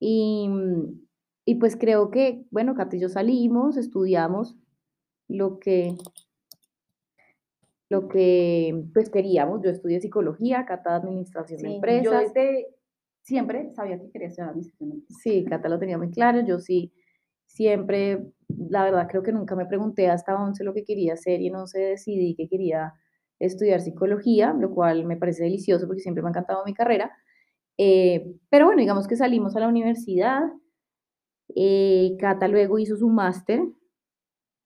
Y, 0.00 0.48
y 1.44 1.56
pues 1.56 1.76
creo 1.76 2.10
que, 2.10 2.44
bueno, 2.50 2.74
Cata 2.74 2.96
y 2.96 3.00
yo 3.00 3.08
salimos, 3.08 3.76
estudiamos 3.76 4.56
lo 5.28 5.58
que, 5.58 5.96
lo 7.92 8.08
que 8.08 8.84
pues 8.94 9.10
queríamos. 9.10 9.62
Yo 9.62 9.70
estudié 9.70 10.00
psicología, 10.00 10.64
Cata 10.66 10.96
administración 10.96 11.58
de 11.62 11.68
Sí, 11.68 11.70
yo 11.70 11.76
empresas. 11.76 12.34
desde 12.34 12.66
siempre 13.22 13.70
sabía 13.74 13.98
que 14.00 14.10
quería 14.10 14.28
estudiar 14.28 14.50
administración 14.50 14.88
de 14.90 14.94
empresas. 14.96 15.22
Sí, 15.22 15.44
Cata 15.44 15.68
lo 15.68 15.78
tenía 15.78 15.98
muy 15.98 16.10
claro. 16.10 16.40
Yo 16.44 16.58
sí, 16.58 16.92
siempre, 17.46 18.32
la 18.48 18.84
verdad, 18.84 19.06
creo 19.10 19.22
que 19.22 19.32
nunca 19.32 19.54
me 19.56 19.66
pregunté 19.66 20.08
hasta 20.08 20.34
11 20.42 20.64
lo 20.64 20.74
que 20.74 20.84
quería 20.84 21.14
hacer 21.14 21.40
y 21.40 21.48
en 21.48 21.56
11 21.56 21.78
decidí 21.78 22.34
que 22.34 22.48
quería 22.48 22.94
estudiar 23.38 23.80
psicología, 23.80 24.54
lo 24.58 24.70
cual 24.74 25.04
me 25.04 25.16
parece 25.16 25.44
delicioso 25.44 25.86
porque 25.86 26.00
siempre 26.00 26.22
me 26.22 26.28
ha 26.28 26.30
encantado 26.30 26.64
mi 26.64 26.74
carrera. 26.74 27.10
Eh, 27.78 28.36
pero 28.50 28.66
bueno, 28.66 28.80
digamos 28.80 29.06
que 29.08 29.16
salimos 29.16 29.56
a 29.56 29.60
la 29.60 29.68
universidad. 29.68 30.42
eh, 31.54 32.16
Cata 32.18 32.48
luego 32.48 32.78
hizo 32.78 32.96
su 32.96 33.08
máster. 33.08 33.60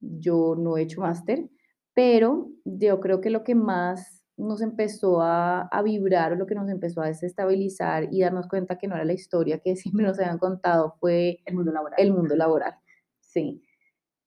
Yo 0.01 0.55
no 0.57 0.77
he 0.77 0.83
hecho 0.83 1.01
máster, 1.01 1.49
pero 1.95 2.51
yo 2.67 3.01
creo 3.01 3.21
que 3.21 3.31
lo 3.31 3.45
que 3.45 3.55
más 3.55 4.25
nos 4.37 4.61
empezó 4.61 5.23
a, 5.23 5.63
a 5.63 5.83
vibrar 5.83 6.33
o 6.33 6.37
lo 6.37 6.47
que 6.47 6.55
nos 6.55 6.69
empezó 6.69 7.01
a 7.01 7.07
desestabilizar 7.07 8.09
y 8.13 8.21
darnos 8.21 8.49
cuenta 8.49 8.77
que 8.77 8.87
no 8.89 8.95
era 8.97 9.05
la 9.05 9.15
historia 9.15 9.61
que 9.61 9.77
siempre 9.77 10.05
nos 10.05 10.19
habían 10.19 10.39
contado 10.39 10.97
fue 11.01 11.39
El 11.47 11.55
mundo 11.55 11.73
laboral. 11.73 11.99
el 12.01 12.13
mundo 12.13 12.37
laboral. 12.37 12.75
Sí, 13.21 13.63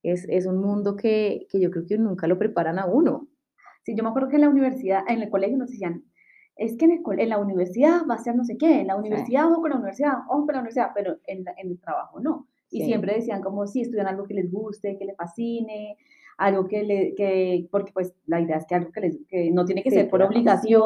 es, 0.04 0.26
es 0.30 0.46
un 0.46 0.58
mundo 0.58 0.96
que, 0.96 1.46
que 1.50 1.60
yo 1.60 1.70
creo 1.72 1.86
que 1.86 1.98
nunca 1.98 2.28
lo 2.28 2.40
preparan 2.40 2.80
a 2.80 2.86
uno. 2.86 3.28
Sí, 3.84 3.96
yo 3.96 4.04
me 4.04 4.10
acuerdo 4.10 4.30
que 4.30 4.36
en 4.36 4.42
la 4.42 4.50
universidad, 4.50 5.02
en 5.08 5.22
el 5.22 5.30
colegio 5.30 5.58
nos 5.58 5.70
decían, 5.70 6.06
es 6.56 6.76
que 6.78 6.86
en, 6.86 6.92
el 6.92 7.20
en 7.20 7.30
la 7.30 7.38
universidad 7.38 8.02
va 8.10 8.16
a 8.16 8.20
ser 8.24 8.36
no 8.36 8.44
sé 8.44 8.58
qué, 8.58 8.82
en 8.82 8.88
la 8.88 8.96
universidad 8.96 9.46
ojo 9.52 9.62
con 9.62 9.70
la 9.72 9.78
universidad, 9.78 10.14
ojo 10.30 10.46
con 10.46 10.54
la 10.56 10.60
universidad, 10.60 10.90
pero 10.96 11.18
en, 11.28 11.46
en 11.58 11.70
el 11.72 11.80
trabajo 11.80 12.20
no. 12.20 12.48
Y 12.72 12.82
Sí. 12.82 12.86
siempre 12.88 13.16
decían 13.16 13.42
como 13.42 13.66
si 13.68 13.82
estudian 13.82 14.08
algo 14.08 14.26
que 14.26 14.34
les 14.34 14.52
guste, 14.52 14.98
que 14.98 15.06
les 15.06 15.16
fascine, 15.16 15.98
algo 16.40 16.68
que 16.68 16.84
le, 16.84 17.16
que, 17.16 17.68
porque 17.70 17.92
pues 17.94 18.16
la 18.26 18.40
idea 18.42 18.58
es 18.58 18.66
que 18.66 18.76
algo 18.76 18.92
que, 18.92 19.02
les, 19.02 19.20
que 19.28 19.52
no 19.52 19.66
tiene 19.66 19.84
que 19.84 19.90
Sí, 19.92 19.98
ser 19.98 20.10
por 20.10 20.22
obligación, 20.22 20.82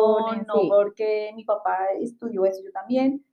no 0.48 0.56
sí. 0.62 0.68
porque 0.70 1.32
mi 1.36 1.44
papá 1.46 1.78
estudió 2.02 2.46
eso, 2.46 2.62
yo 2.64 2.72
también. 2.72 3.24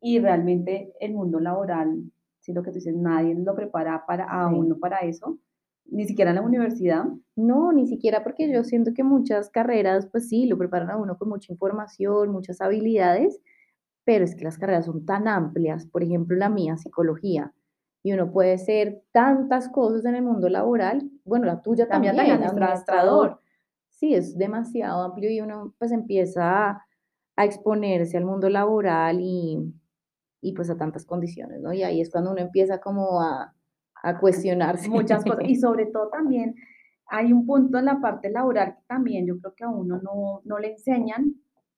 Y 0.00 0.18
realmente 0.18 0.92
el 1.00 1.12
mundo 1.14 1.40
laboral, 1.40 2.02
si 2.40 2.52
lo 2.52 2.62
que 2.62 2.70
tú 2.70 2.76
dices, 2.76 2.96
nadie 2.96 3.34
lo 3.34 3.54
prepara 3.54 4.04
para, 4.06 4.24
a 4.24 4.48
Sí. 4.50 4.56
uno 4.58 4.78
para 4.78 4.98
eso, 5.00 5.38
ni 5.84 6.06
siquiera 6.06 6.30
en 6.30 6.36
la 6.36 6.42
universidad. 6.42 7.04
No, 7.36 7.72
ni 7.72 7.86
siquiera 7.86 8.24
porque 8.24 8.50
yo 8.50 8.64
siento 8.64 8.92
que 8.94 9.04
muchas 9.04 9.50
carreras, 9.50 10.06
pues 10.10 10.28
sí, 10.28 10.46
lo 10.46 10.56
preparan 10.58 10.90
a 10.90 10.96
uno 10.96 11.18
con 11.18 11.28
mucha 11.28 11.52
información, 11.52 12.30
muchas 12.32 12.60
habilidades, 12.62 13.40
pero 14.04 14.24
es 14.24 14.34
que 14.34 14.44
las 14.44 14.58
carreras 14.58 14.86
son 14.86 15.04
tan 15.06 15.28
amplias, 15.28 15.86
por 15.86 16.02
ejemplo, 16.02 16.36
la 16.36 16.48
mía, 16.48 16.76
psicología, 16.78 17.52
y 18.02 18.12
uno 18.12 18.32
puede 18.32 18.58
ser 18.58 19.02
tantas 19.12 19.68
cosas 19.68 20.04
en 20.04 20.16
el 20.16 20.22
mundo 20.22 20.48
laboral, 20.48 21.08
bueno, 21.24 21.46
la 21.46 21.62
tuya 21.62 21.88
También, 21.88 22.16
también, 22.16 22.40
también, 22.40 22.62
administrador. 22.62 23.40
Sí, 23.90 24.14
es 24.14 24.36
demasiado 24.36 25.02
amplio 25.02 25.30
y 25.30 25.40
uno 25.40 25.74
pues 25.78 25.92
empieza 25.92 26.70
a, 26.70 26.86
a 27.36 27.44
exponerse 27.44 28.16
al 28.16 28.24
mundo 28.24 28.48
laboral 28.48 29.20
y, 29.20 29.72
y 30.40 30.52
pues 30.52 30.68
a 30.70 30.76
tantas 30.76 31.06
condiciones, 31.06 31.60
¿no? 31.60 31.72
Y 31.72 31.84
ahí 31.84 32.00
es 32.00 32.10
cuando 32.10 32.32
uno 32.32 32.40
empieza 32.40 32.80
como 32.80 33.20
a, 33.20 33.54
a 34.02 34.18
cuestionarse. 34.18 34.88
muchas 34.88 35.24
cosas. 35.24 35.44
Y 35.46 35.54
sobre 35.56 35.86
todo 35.86 36.08
también 36.08 36.56
hay 37.06 37.32
un 37.32 37.46
punto 37.46 37.78
en 37.78 37.84
la 37.84 38.00
parte 38.00 38.30
laboral 38.30 38.74
que 38.74 38.82
también 38.88 39.26
yo 39.26 39.38
creo 39.38 39.54
que 39.54 39.64
a 39.64 39.68
uno 39.68 40.00
no, 40.02 40.40
no 40.44 40.58
le 40.58 40.72
enseñan 40.72 41.36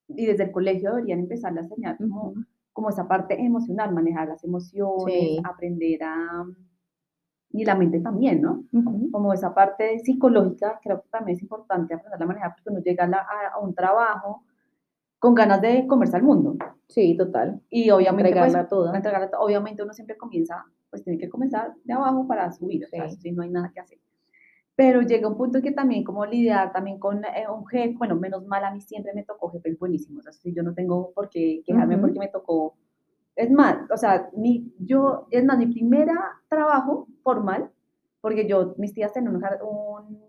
y 0.08 0.26
desde 0.26 0.44
el 0.44 0.52
colegio 0.52 0.94
deberían 0.94 1.20
empezar 1.20 1.56
a 1.56 1.60
enseñar 1.60 1.96
como. 1.98 2.34
Como 2.74 2.90
esa 2.90 3.08
parte 3.08 3.40
emocional, 3.42 3.94
manejar 3.94 4.28
las 4.28 4.44
emociones, 4.44 5.14
Sí. 5.14 5.40
aprender 5.42 6.02
a... 6.04 6.44
Y 7.56 7.64
la 7.64 7.76
mente 7.76 8.00
también, 8.00 8.42
¿no? 8.42 8.64
Ujú. 8.72 9.10
Como 9.12 9.32
esa 9.32 9.54
parte 9.54 10.00
psicológica, 10.00 10.80
creo 10.82 11.00
que 11.02 11.08
también 11.08 11.36
es 11.36 11.42
importante 11.42 11.94
aprender 11.94 12.20
a 12.22 12.26
manejar 12.26 12.52
porque 12.54 12.68
uno 12.70 12.80
llega 12.80 13.04
a, 13.04 13.54
a- 13.54 13.60
un 13.60 13.72
trabajo 13.74 14.42
con 15.20 15.34
ganas 15.34 15.62
de 15.62 15.86
comerse 15.86 16.16
al 16.16 16.24
mundo. 16.24 16.56
Sí, 16.88 17.16
total. 17.16 17.62
Y 17.70 17.90
obviamente, 17.90 18.32
pues, 18.32 18.42
Entregarla 18.46 18.68
toda. 18.68 18.96
entregarla 18.96 19.30
obviamente 19.38 19.82
uno 19.84 19.92
siempre 19.92 20.16
comienza, 20.16 20.64
pues 20.90 21.04
tiene 21.04 21.16
que 21.18 21.28
comenzar 21.28 21.74
de 21.84 21.92
abajo 21.92 22.26
para 22.26 22.50
subir, 22.50 22.84
o 22.84 22.88
sea, 22.88 23.08
Sí. 23.08 23.16
si 23.20 23.32
no 23.32 23.42
hay 23.44 23.50
nada 23.50 23.70
que 23.72 23.78
hacer. 23.80 23.98
Pero 24.76 25.02
llega 25.02 25.28
un 25.28 25.36
punto 25.36 25.62
que 25.62 25.70
también 25.72 26.02
como 26.04 26.26
lidiar 26.26 26.72
también 26.72 26.98
con 26.98 27.24
eh, 27.24 27.46
un 27.48 27.66
jefe, 27.66 27.94
bueno, 27.96 28.16
menos 28.16 28.44
mal 28.46 28.64
a 28.64 28.72
mí 28.72 28.80
siempre 28.80 29.12
me 29.14 29.22
tocó 29.24 29.50
jefes 29.50 29.78
buenísimos, 29.78 30.26
así 30.26 30.52
yo 30.54 30.62
no 30.64 30.74
tengo 30.74 31.12
por 31.12 31.28
qué 31.30 31.62
quejarme 31.64 31.96
Ujú. 31.96 32.02
porque 32.02 32.18
me 32.18 32.28
tocó, 32.28 32.76
es 33.36 33.50
más, 33.50 33.78
o 33.90 33.96
sea, 33.96 34.30
mi, 34.36 34.72
yo, 34.78 35.26
es 35.30 35.44
más, 35.44 35.58
mi 35.58 35.66
primera 35.68 36.40
trabajo 36.48 37.08
formal, 37.22 37.70
porque 38.20 38.48
yo, 38.48 38.74
mis 38.78 38.94
tías 38.94 39.12
tenían 39.12 39.36
un, 39.36 39.44
un, 39.62 40.20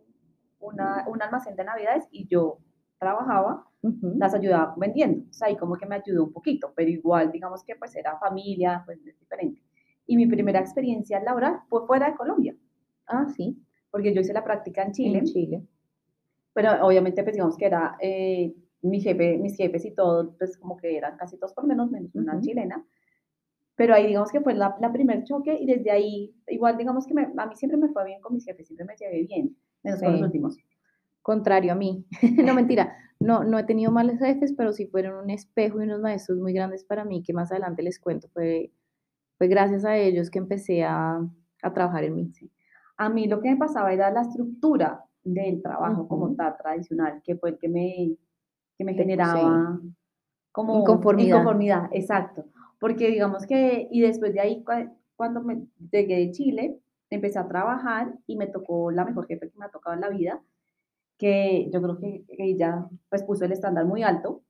una- 0.60 1.06
un 1.08 1.22
almacén 1.22 1.56
de 1.56 1.64
navidades 1.64 2.06
y 2.12 2.28
yo 2.28 2.60
trabajaba 3.00 3.66
Ujú. 3.82 4.14
las 4.18 4.34
ayudaba 4.34 4.74
vendiendo. 4.78 5.26
O 5.30 5.34
sea, 5.34 5.48
ahí 5.48 5.58
como 5.58 5.76
que 5.76 5.86
me 5.86 5.96
ayudó 5.96 6.24
un 6.26 6.34
poquito, 6.34 6.72
pero 6.76 6.90
igual, 6.90 7.32
digamos 7.32 7.64
que 7.64 7.76
pues 7.76 7.96
era 7.96 8.18
familia, 8.20 8.82
pues 8.86 9.00
es 9.06 9.20
diferente. 9.20 9.62
Y 10.08 10.18
mi 10.18 10.28
primera 10.28 10.60
experiencia 10.60 11.20
laboral 11.20 11.62
fue 11.70 11.86
fuera 11.88 12.08
de 12.10 12.16
Colombia, 12.16 12.56
Ah, 13.08 13.28
sí, 13.36 13.64
porque 13.96 14.14
yo 14.14 14.20
hice 14.20 14.34
la 14.34 14.44
práctica 14.44 14.84
en 14.84 14.92
Chile, 14.92 15.20
en 15.20 15.26
Chile. 15.26 15.64
pero 16.54 16.86
obviamente 16.86 17.24
pues 17.24 17.34
digamos 17.34 17.56
que 17.58 17.66
era 17.66 17.96
eh, 18.02 18.54
mi 18.82 19.00
jefe, 19.00 19.38
mis 19.38 19.56
jefes 19.56 19.86
y 19.86 19.92
todo, 19.96 20.36
pues 20.38 20.58
como 20.58 20.76
que 20.76 20.98
eran 20.98 21.16
casi 21.16 21.38
todos 21.38 21.54
por 21.54 21.66
menos, 21.66 21.90
menos 21.92 22.14
una 22.14 22.42
chilena. 22.42 22.86
Pero 23.78 23.94
ahí 23.94 24.08
digamos 24.08 24.32
que 24.34 24.42
fue 24.42 24.54
la, 24.54 24.76
la 24.82 24.92
primer 24.92 25.24
choque 25.24 25.58
y 25.58 25.66
desde 25.66 25.92
ahí, 25.92 26.36
igual 26.48 26.78
digamos 26.78 27.08
que 27.08 27.14
me- 27.14 27.32
a 27.38 27.46
mí 27.46 27.56
siempre 27.56 27.78
me 27.78 27.88
fue 27.88 28.04
bien 28.06 28.20
con 28.20 28.34
mis 28.34 28.44
jefes, 28.44 28.68
siempre 28.68 28.86
me 28.86 28.98
llevé 28.98 29.24
bien, 29.24 29.56
menos 29.82 30.02
con 30.02 30.12
los 30.12 30.20
Sí. 30.20 30.26
últimos. 30.26 30.58
Contrario 31.22 31.72
a 31.72 31.76
mí. 31.76 32.06
No, 32.52 32.54
mentira. 32.54 32.98
No, 33.22 33.46
no 33.46 33.58
he 33.58 33.64
tenido 33.64 33.92
malos 33.94 34.20
jefes, 34.20 34.54
pero 34.58 34.74
sí 34.74 34.88
fueron 34.88 35.24
un 35.24 35.30
espejo 35.30 35.80
y 35.80 35.86
unos 35.86 36.02
maestros 36.02 36.38
muy 36.38 36.52
grandes 36.54 36.84
para 36.84 37.06
mí, 37.06 37.24
que 37.24 37.32
más 37.34 37.50
adelante 37.52 37.82
les 37.82 37.98
cuento. 38.00 38.28
Fue, 38.34 38.72
fue 39.38 39.48
gracias 39.48 39.86
a 39.86 39.98
ellos 39.98 40.30
que 40.30 40.40
empecé 40.40 40.84
a, 40.84 41.20
a 41.64 41.74
trabajar 41.74 42.04
en 42.04 42.16
mí. 42.16 42.32
A 42.98 43.10
mí 43.10 43.28
lo 43.28 43.42
que 43.42 43.50
me 43.52 43.58
pasaba 43.58 43.94
era 43.94 44.12
la 44.12 44.22
estructura 44.22 45.06
del 45.24 45.62
trabajo 45.62 46.08
como 46.08 46.28
Ujú. 46.28 46.36
tal 46.36 46.58
tradicional, 46.58 47.22
que 47.24 47.36
fue 47.38 47.52
el 47.52 47.58
que 47.60 47.70
me, 47.70 48.18
que 48.78 48.86
me 48.86 48.94
generaba 48.96 49.82
como 50.52 50.74
Inconformidad. 50.80 51.44
inconformidad, 51.44 51.90
exacto. 51.92 52.46
Porque 52.80 53.08
digamos 53.10 53.46
que, 53.48 53.88
y 53.92 54.02
después 54.02 54.34
de 54.34 54.40
ahí, 54.42 54.64
cua- 54.64 54.94
cuando 55.16 55.42
me 55.42 55.68
llegué 55.92 56.18
de 56.18 56.32
Chile, 56.32 56.80
empecé 57.10 57.40
a 57.40 57.48
trabajar 57.48 58.16
y 58.28 58.38
me 58.38 58.48
tocó 58.48 58.92
la 58.92 59.06
mejor 59.06 59.28
jefe 59.28 59.50
que 59.50 59.58
me 59.58 59.66
ha 59.66 59.70
tocado 59.72 59.96
en 59.96 60.02
la 60.02 60.10
vida, 60.10 60.44
que 61.18 61.70
yo 61.72 61.82
creo 61.84 62.00
que 62.00 62.26
ella 62.30 62.88
pues 63.10 63.24
puso 63.24 63.46
el 63.46 63.54
estándar 63.54 63.86
muy 63.86 64.04
alto. 64.04 64.44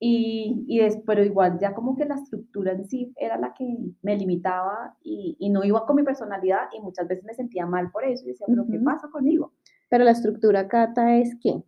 Y, 0.00 0.64
y 0.66 0.80
des- 0.80 1.00
pero 1.06 1.24
igual 1.24 1.58
ya 1.60 1.72
como 1.74 1.96
que 1.96 2.04
la 2.04 2.16
estructura 2.16 2.72
en 2.72 2.84
sí 2.86 3.12
era 3.16 3.38
la 3.38 3.54
que 3.54 3.64
me 4.02 4.16
limitaba 4.16 4.96
y, 5.02 5.36
y 5.38 5.50
no 5.50 5.64
iba 5.64 5.86
con 5.86 5.96
mi 5.96 6.02
personalidad 6.02 6.68
y 6.76 6.80
muchas 6.80 7.06
veces 7.08 7.24
me 7.24 7.32
sentía 7.34 7.64
mal 7.66 7.90
por 7.90 8.04
eso 8.04 8.24
y 8.24 8.28
decía, 8.28 8.46
pero 8.48 8.66
¿qué 8.70 8.76
Ujú. 8.76 8.84
pasa 8.84 9.08
conmigo? 9.08 9.52
Pero 9.88 10.04
la 10.04 10.10
estructura, 10.10 10.66
Cata, 10.68 11.16
es 11.16 11.36
que 11.40 11.62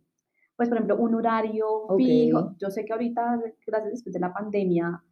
Pues, 0.55 0.69
por 0.69 0.77
ejemplo, 0.77 0.97
un 0.97 1.15
horario 1.15 1.67
Ok. 1.69 1.97
fijo. 1.97 2.55
Yo 2.59 2.69
sé 2.69 2.83
que 2.83 2.93
ahorita, 2.93 3.39
gracias 3.65 3.91
después 3.91 4.13
de 4.13 4.19
la 4.19 4.33
pandemia, 4.33 5.03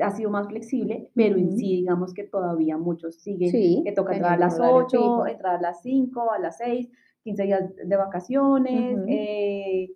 ha 0.00 0.10
sido 0.10 0.30
más 0.30 0.46
flexible, 0.48 1.10
pero 1.14 1.36
en 1.36 1.48
Ujú. 1.48 1.56
sí, 1.56 1.76
digamos 1.76 2.14
que 2.14 2.24
todavía 2.24 2.78
muchos 2.78 3.16
siguen, 3.16 3.50
Sí, 3.50 3.82
que 3.84 3.92
toca 3.92 4.12
entrar 4.14 4.34
a 4.34 4.36
las 4.38 4.54
un 4.54 4.60
horario 4.60 4.84
8, 4.84 4.98
fijo. 4.98 5.26
entrar 5.26 5.56
a 5.56 5.60
las 5.60 5.82
5, 5.82 6.30
a 6.32 6.38
las 6.38 6.56
6, 6.58 6.88
15 7.24 7.42
días 7.44 7.70
de 7.76 7.96
vacaciones, 7.96 8.96
Ujú. 8.98 9.04
eh, 9.08 9.94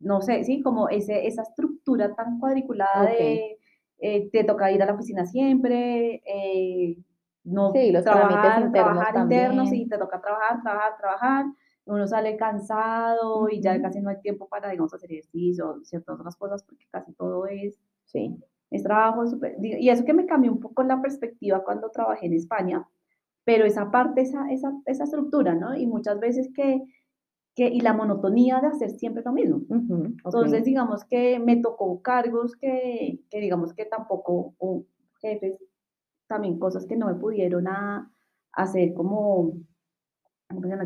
no 0.00 0.20
sé, 0.20 0.44
sí, 0.44 0.60
como 0.62 0.88
ese, 0.88 1.26
esa 1.26 1.42
estructura 1.42 1.71
tan 2.16 2.38
cuadriculada 2.38 3.02
Ok. 3.04 3.18
de 3.18 3.58
eh, 3.98 4.30
te 4.30 4.44
toca 4.44 4.72
ir 4.72 4.82
a 4.82 4.86
la 4.86 4.94
oficina 4.94 5.24
siempre, 5.26 6.22
eh, 6.26 6.98
no 7.44 7.72
Sí, 7.72 7.92
los 7.92 8.02
trabajar, 8.04 8.62
internos 8.62 8.72
trabajar 8.72 9.16
internos, 9.22 9.72
y 9.72 9.86
te 9.88 9.98
toca 9.98 10.20
trabajar, 10.20 10.60
trabajar, 10.62 10.96
trabajar, 10.96 11.44
uno 11.84 12.06
sale 12.06 12.36
cansado 12.36 13.48
y 13.48 13.60
ya 13.60 13.80
casi 13.80 14.00
no 14.00 14.10
hay 14.10 14.20
tiempo 14.20 14.48
para, 14.48 14.70
digamos, 14.70 14.92
hacer 14.94 15.10
ejercicio, 15.12 15.80
ciertas 15.84 16.18
otras 16.18 16.36
cosas, 16.36 16.62
porque 16.64 16.86
casi 16.90 17.12
todo 17.12 17.46
es, 17.46 17.78
Sí. 18.06 18.36
es 18.70 18.82
trabajo. 18.82 19.24
digo, 19.58 19.78
y 19.78 19.88
eso 19.90 20.04
que 20.04 20.14
me 20.14 20.26
cambió 20.26 20.52
un 20.52 20.60
poco 20.60 20.82
la 20.82 21.00
perspectiva 21.00 21.62
cuando 21.64 21.90
trabajé 21.90 22.26
en 22.26 22.34
España, 22.34 22.88
pero 23.44 23.64
esa 23.64 23.90
parte, 23.90 24.20
esa, 24.22 24.50
esa, 24.52 24.72
esa 24.86 25.04
estructura, 25.04 25.54
¿no? 25.54 25.76
Y 25.76 25.86
muchas 25.86 26.20
veces 26.20 26.50
que, 26.54 26.82
que, 27.54 27.68
y 27.68 27.80
la 27.80 27.92
monotonía 27.92 28.60
de 28.60 28.68
hacer 28.68 28.90
siempre 28.90 29.22
lo 29.24 29.32
mismo. 29.32 29.56
Ujú, 29.68 30.14
Entonces, 30.24 30.60
ok. 30.60 30.66
digamos 30.66 31.04
que 31.04 31.38
me 31.38 31.56
tocó 31.56 32.00
cargos 32.02 32.56
que, 32.56 33.20
que 33.30 33.40
digamos 33.40 33.74
que 33.74 33.84
tampoco, 33.84 34.54
o 34.58 34.84
jefes, 35.20 35.58
también 36.26 36.58
cosas 36.58 36.86
que 36.86 36.96
no 36.96 37.06
me 37.06 37.14
pudieron 37.14 37.68
a, 37.68 38.10
hacer 38.52 38.94
como. 38.94 39.54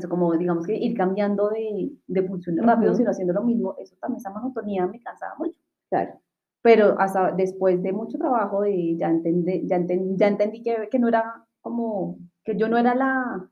Como, 0.08 0.32
digamos 0.36 0.64
que 0.64 0.76
ir 0.76 0.96
cambiando 0.96 1.48
de, 1.50 1.90
de 2.06 2.22
funciones 2.22 2.64
rápido, 2.64 2.92
Ujú. 2.92 2.98
sino 2.98 3.10
haciendo 3.10 3.34
lo 3.34 3.42
mismo, 3.42 3.74
eso 3.78 3.96
también, 4.00 4.18
esa 4.18 4.30
monotonía 4.30 4.86
me 4.86 5.00
cansaba 5.00 5.34
mucho. 5.38 5.58
Claro. 5.88 6.20
pero 6.62 6.98
hasta 7.00 7.32
después 7.32 7.82
de 7.82 7.92
mucho 7.92 8.18
trabajo 8.18 8.62
de 8.62 8.96
ya, 8.96 9.08
entendí, 9.08 9.66
ya, 9.66 9.78
ya 10.16 10.28
entendí 10.28 10.62
que, 10.62 10.88
que 10.90 10.98
no 10.98 11.08
era 11.08 11.46
como, 11.60 12.18
que 12.44 12.56
yo 12.56 12.68
no 12.68 12.78
era 12.78 12.94
la, 12.94 13.48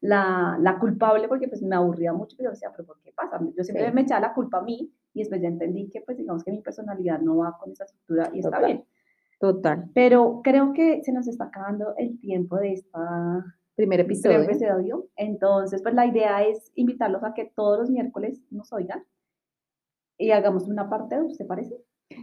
la, 0.00 0.58
la, 0.60 0.78
culpable 0.78 1.28
porque 1.28 1.48
pues 1.48 1.62
me 1.62 1.76
aburría 1.76 2.12
mucho, 2.12 2.36
pero 2.36 2.48
yo 2.48 2.52
decía, 2.52 2.70
pero 2.70 2.86
¿por 2.86 3.00
qué 3.00 3.12
pasa? 3.12 3.40
Yo 3.56 3.64
siempre 3.64 3.92
me 3.92 4.02
echaba 4.02 4.20
la 4.20 4.34
culpa 4.34 4.58
a 4.58 4.62
mí 4.62 4.92
y 5.12 5.18
después 5.20 5.40
ya 5.40 5.48
entendí 5.48 5.88
que 5.90 6.00
pues 6.00 6.16
digamos 6.16 6.44
que 6.44 6.52
mi 6.52 6.60
personalidad 6.60 7.20
no 7.20 7.38
va 7.38 7.56
con 7.58 7.72
esa 7.72 7.84
estructura 7.84 8.30
y 8.32 8.40
está 8.40 8.64
bien. 8.64 8.84
Total. 9.38 9.90
Pero 9.94 10.40
creo 10.44 10.72
que 10.72 11.02
se 11.02 11.12
nos 11.12 11.26
está 11.26 11.44
acabando 11.44 11.94
el 11.96 12.20
tiempo 12.20 12.56
de 12.56 12.74
esta 12.74 13.56
primer 13.80 14.00
episodio. 14.00 14.42
episodio. 14.42 15.08
Entonces, 15.16 15.80
pues 15.82 15.94
la 15.94 16.04
idea 16.04 16.44
es 16.44 16.70
invitarlos 16.74 17.24
a 17.24 17.32
que 17.32 17.46
todos 17.46 17.78
los 17.78 17.90
miércoles 17.90 18.42
nos 18.50 18.72
oigan 18.74 19.04
y 20.18 20.32
hagamos 20.32 20.68
una 20.68 20.90
parte 20.90 21.18
de 21.18 21.34
¿te 21.34 21.44
parece? 21.46 21.76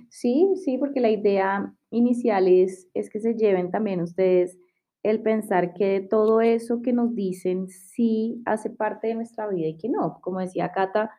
Sí, 0.10 0.54
sí, 0.64 0.78
porque 0.78 1.00
la 1.00 1.10
idea 1.10 1.74
inicial 1.90 2.48
es, 2.48 2.88
es 2.94 3.10
que 3.10 3.20
se 3.20 3.34
lleven 3.34 3.72
también 3.72 4.02
ustedes 4.02 4.60
el 5.04 5.22
pensar 5.22 5.74
que 5.74 6.02
todo 6.02 6.42
eso 6.42 6.82
que 6.82 6.94
nos 6.94 7.16
dicen 7.16 7.70
sí 7.70 8.42
hace 8.46 8.70
parte 8.70 9.08
de 9.08 9.16
nuestra 9.16 9.48
vida 9.48 9.68
y 9.68 9.78
que 9.78 9.90
no. 9.90 10.20
Como 10.22 10.40
decía 10.40 10.72
Cata, 10.72 11.12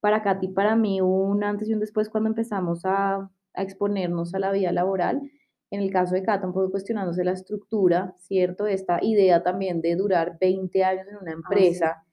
para 0.00 0.22
Cata 0.22 0.44
y 0.44 0.48
para 0.48 0.76
mí 0.76 1.00
un 1.00 1.44
antes 1.44 1.68
y 1.68 1.74
un 1.74 1.80
después 1.80 2.08
cuando 2.08 2.28
empezamos 2.28 2.84
a, 2.84 3.30
a 3.54 3.62
exponernos 3.62 4.34
a 4.34 4.38
la 4.38 4.52
vida 4.52 4.72
laboral 4.72 5.22
en 5.70 5.80
el 5.80 5.90
caso 5.90 6.14
de 6.14 6.22
Cata, 6.22 6.46
un 6.46 6.52
poco 6.52 6.70
cuestionándose 6.70 7.24
la 7.24 7.32
estructura, 7.32 8.14
¿cierto? 8.18 8.66
Esta 8.66 8.98
idea 9.02 9.42
también 9.42 9.80
de 9.80 9.96
durar 9.96 10.38
20 10.40 10.84
años 10.84 11.06
en 11.08 11.16
una 11.16 11.32
ah, 11.32 11.34
empresa, 11.34 12.04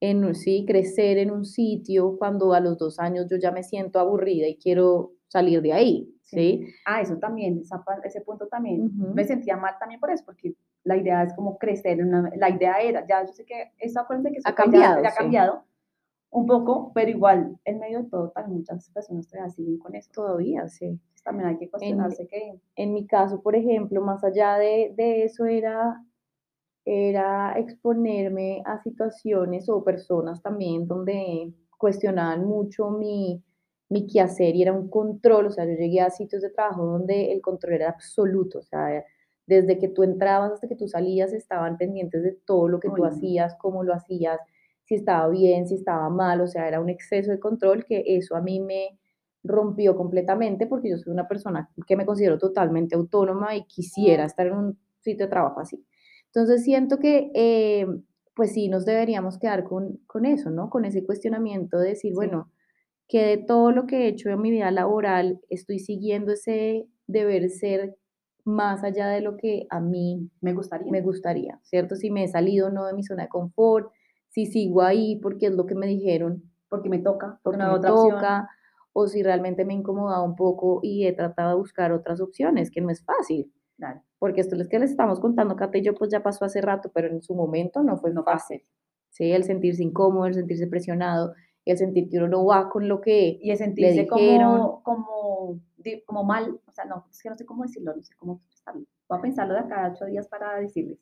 en 0.00 0.34
sí, 0.34 0.64
crecer 0.66 1.18
en 1.18 1.30
un 1.30 1.44
sitio, 1.44 2.16
cuando 2.18 2.54
a 2.54 2.60
los 2.60 2.76
dos 2.78 2.98
años 2.98 3.26
yo 3.30 3.36
ya 3.36 3.52
me 3.52 3.62
siento 3.62 4.00
aburrida 4.00 4.48
y 4.48 4.56
quiero 4.56 5.12
salir 5.28 5.62
de 5.62 5.72
ahí, 5.72 6.14
¿sí? 6.22 6.66
Ah, 6.84 7.00
eso 7.00 7.16
también, 7.18 7.62
ese 8.04 8.20
punto 8.22 8.46
también. 8.48 8.90
Me 9.14 9.24
sentía 9.24 9.56
mal 9.56 9.74
también 9.78 10.00
por 10.00 10.10
eso, 10.10 10.24
porque 10.24 10.54
la 10.84 10.96
idea 10.96 11.22
es 11.22 11.34
como 11.34 11.58
crecer, 11.58 12.02
una, 12.02 12.30
la 12.36 12.50
idea 12.50 12.80
era, 12.80 13.06
ya 13.06 13.24
yo 13.24 13.32
sé 13.32 13.44
que 13.44 13.72
eso 13.78 14.00
acuérdense 14.00 14.32
que 14.32 14.40
ha 14.44 14.54
cambiado, 14.54 15.02
ya, 15.02 15.10
ha 15.10 15.14
cambiado 15.14 15.64
un 16.30 16.46
poco, 16.46 16.92
pero 16.94 17.10
igual, 17.10 17.58
en 17.64 17.78
medio 17.78 18.02
de 18.02 18.08
todo, 18.10 18.30
también 18.30 18.58
muchas 18.58 18.90
personas 18.90 19.28
todavía 19.28 19.50
siguen 19.50 19.78
con 19.78 19.94
eso. 19.94 20.10
Todavía, 20.12 20.68
sí 20.68 21.00
también 21.28 21.48
hay 21.48 21.58
que 21.58 21.70
cuestionarse 21.70 22.22
en, 22.22 22.28
que... 22.28 22.60
En 22.76 22.92
mi 22.92 23.06
caso, 23.06 23.42
por 23.42 23.54
ejemplo, 23.54 24.00
más 24.00 24.24
allá 24.24 24.56
de, 24.56 24.94
de 24.96 25.24
eso 25.24 25.44
era, 25.44 26.02
era 26.84 27.52
exponerme 27.58 28.62
a 28.64 28.82
situaciones 28.82 29.68
o 29.68 29.84
personas 29.84 30.40
también 30.42 30.86
donde 30.86 31.52
cuestionaban 31.76 32.46
mucho 32.46 32.90
mi, 32.90 33.42
mi 33.88 34.06
quehacer 34.06 34.54
y 34.54 34.62
era 34.62 34.72
un 34.72 34.88
control, 34.88 35.46
o 35.46 35.50
sea, 35.50 35.64
yo 35.64 35.72
llegué 35.72 36.00
a 36.00 36.10
sitios 36.10 36.42
de 36.42 36.50
trabajo 36.50 36.84
donde 36.84 37.32
el 37.32 37.40
control 37.40 37.74
era 37.74 37.88
absoluto, 37.90 38.58
o 38.58 38.62
sea, 38.62 39.04
desde 39.46 39.78
que 39.78 39.88
tú 39.88 40.02
entrabas 40.02 40.52
hasta 40.52 40.68
que 40.68 40.76
tú 40.76 40.88
salías 40.88 41.32
estaban 41.32 41.78
pendientes 41.78 42.22
de 42.22 42.32
todo 42.44 42.68
lo 42.68 42.80
que 42.80 42.90
tú 42.94 43.04
hacías, 43.04 43.56
cómo 43.58 43.82
lo 43.82 43.94
hacías, 43.94 44.38
si 44.84 44.94
estaba 44.94 45.28
bien, 45.28 45.66
si 45.66 45.74
estaba 45.74 46.10
mal, 46.10 46.40
o 46.40 46.46
sea, 46.46 46.68
era 46.68 46.80
un 46.80 46.90
exceso 46.90 47.30
de 47.30 47.40
control 47.40 47.84
que 47.84 48.04
eso 48.06 48.36
a 48.36 48.42
mí 48.42 48.60
me, 48.60 48.98
rompió 49.44 49.96
completamente 49.96 50.66
porque 50.66 50.90
yo 50.90 50.98
soy 50.98 51.12
una 51.12 51.28
persona 51.28 51.70
que 51.86 51.96
me 51.96 52.06
considero 52.06 52.38
totalmente 52.38 52.94
autónoma 52.94 53.56
y 53.56 53.64
quisiera 53.64 54.24
estar 54.24 54.46
en 54.46 54.54
un 54.54 54.78
sitio 55.00 55.26
de 55.26 55.30
trabajo 55.30 55.60
así. 55.60 55.84
Entonces 56.26 56.64
siento 56.64 56.98
que, 56.98 57.30
eh, 57.34 57.86
pues 58.34 58.52
sí, 58.52 58.68
nos 58.68 58.84
deberíamos 58.84 59.38
quedar 59.38 59.64
con, 59.64 59.98
con, 60.06 60.26
eso, 60.26 60.50
¿no? 60.50 60.70
Con 60.70 60.84
ese 60.84 61.04
cuestionamiento 61.04 61.78
de 61.78 61.90
decir, 61.90 62.12
bueno, 62.14 62.50
que 63.08 63.24
de 63.24 63.38
todo 63.38 63.72
lo 63.72 63.86
que 63.86 64.04
he 64.04 64.08
hecho 64.08 64.28
en 64.28 64.40
mi 64.40 64.50
vida 64.50 64.70
laboral 64.70 65.40
estoy 65.48 65.78
siguiendo 65.78 66.32
ese 66.32 66.86
deber 67.06 67.48
ser 67.48 67.96
más 68.44 68.84
allá 68.84 69.08
de 69.08 69.20
lo 69.20 69.36
que 69.36 69.66
a 69.70 69.80
mí 69.80 70.30
me 70.40 70.52
gustaría. 70.52 70.90
Me 70.92 71.00
gustaría, 71.00 71.58
¿cierto? 71.62 71.96
Si 71.96 72.10
me 72.10 72.24
he 72.24 72.28
salido 72.28 72.70
no 72.70 72.86
de 72.86 72.92
mi 72.92 73.02
zona 73.02 73.24
de 73.24 73.28
confort, 73.28 73.90
si 74.28 74.46
sigo 74.46 74.82
ahí 74.82 75.18
porque 75.20 75.46
es 75.46 75.52
lo 75.52 75.66
que 75.66 75.74
me 75.74 75.86
dijeron, 75.86 76.42
porque 76.68 76.88
me 76.88 76.98
toca, 76.98 77.40
porque 77.42 77.58
me 77.58 77.80
toca, 77.80 78.48
o 78.92 79.06
si 79.06 79.22
realmente 79.22 79.64
me 79.64 79.72
ha 79.72 79.76
incomodado 79.76 80.24
un 80.24 80.36
poco 80.36 80.80
y 80.82 81.06
he 81.06 81.12
tratado 81.12 81.50
de 81.50 81.56
buscar 81.56 81.92
otras 81.92 82.20
opciones, 82.20 82.70
que 82.70 82.80
no 82.80 82.90
es 82.90 83.04
fácil. 83.04 83.52
Porque 84.18 84.40
esto 84.40 84.56
es 84.56 84.68
que 84.68 84.78
les 84.78 84.90
estamos 84.90 85.20
contando, 85.20 85.56
Kate 85.56 85.78
y 85.78 85.82
yo, 85.82 85.94
pues 85.94 86.10
ya 86.10 86.22
pasó 86.22 86.44
hace 86.44 86.60
rato, 86.60 86.90
pero 86.92 87.08
en 87.08 87.22
su 87.22 87.34
momento 87.34 87.82
no 87.82 87.96
fue 87.96 88.12
no 88.12 88.24
fácil. 88.24 88.64
Sí, 89.10 89.30
el 89.32 89.44
sentirse 89.44 89.82
incómodo, 89.82 90.26
el 90.26 90.34
sentirse 90.34 90.66
presionado, 90.66 91.34
el 91.72 91.78
sentir 91.78 92.08
que 92.08 92.18
uno 92.18 92.28
no 92.28 92.44
va 92.44 92.70
con 92.70 92.88
lo 92.88 93.00
que 93.00 93.38
y 93.40 93.50
el 93.50 93.56
sentirse 93.56 94.06
como, 94.06 94.82
como, 94.82 95.60
como 96.06 96.24
mal, 96.24 96.60
o 96.66 96.72
sea, 96.72 96.84
no, 96.84 97.06
es 97.10 97.22
que 97.22 97.30
no 97.30 97.36
sé 97.36 97.44
cómo 97.44 97.64
decirlo, 97.64 97.94
no 97.94 98.02
sé 98.02 98.14
cómo 98.16 98.34
expresarlo. 98.34 98.86
Voy 99.08 99.18
a 99.18 99.22
pensarlo 99.22 99.54
de 99.54 99.60
acá 99.60 99.90
ocho 99.92 100.06
días 100.06 100.28
para 100.28 100.58
decirles. 100.58 100.98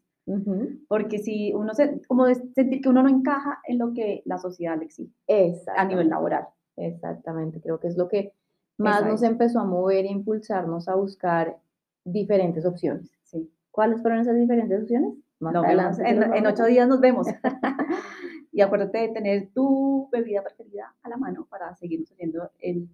Porque 0.88 1.18
si 1.18 1.54
uno 1.54 1.72
se, 1.72 2.00
como 2.08 2.26
sentir 2.26 2.80
que 2.80 2.88
uno 2.88 3.02
no 3.02 3.08
encaja 3.08 3.60
en 3.68 3.78
lo 3.78 3.92
que 3.92 4.22
la 4.24 4.38
sociedad 4.38 4.76
le 4.76 4.86
exige 4.86 5.12
a 5.76 5.84
nivel 5.84 6.08
laboral. 6.08 6.48
Exactamente, 6.76 7.60
creo 7.60 7.78
que 7.78 7.86
es 7.86 7.96
lo 7.96 8.08
que 8.08 8.32
más 8.76 9.06
nos 9.06 9.22
empezó 9.22 9.60
a 9.60 9.64
mover 9.64 10.04
e 10.04 10.10
impulsarnos 10.10 10.88
a 10.88 10.96
buscar 10.96 11.56
diferentes 12.04 12.66
opciones. 12.66 13.10
Sí. 13.22 13.50
¿Cuáles 13.70 14.02
fueron 14.02 14.20
esas 14.20 14.36
diferentes 14.36 14.82
opciones? 14.82 15.14
Más 15.38 15.98
en, 15.98 16.46
ocho 16.46 16.64
días 16.64 16.88
nos 16.88 17.00
vemos. 17.00 17.26
y 18.56 18.62
acuérdate 18.62 18.96
de 18.96 19.08
tener 19.10 19.50
tu 19.52 20.08
bebida 20.10 20.42
preferida 20.42 20.94
a 21.02 21.10
la 21.10 21.18
mano 21.18 21.46
para 21.50 21.76
seguir 21.76 22.06
haciendo 22.10 22.50
el, 22.58 22.88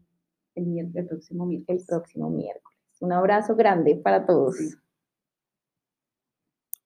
el, 0.57 0.91
el 0.93 1.07
próximo 1.07 1.47
miércoles. 1.47 1.83
El 1.83 1.87
próximo 1.87 2.31
miércoles. 2.31 2.79
Un 2.99 3.13
abrazo 3.13 3.55
grande 3.55 3.95
para 3.95 4.27
todos. 4.27 4.57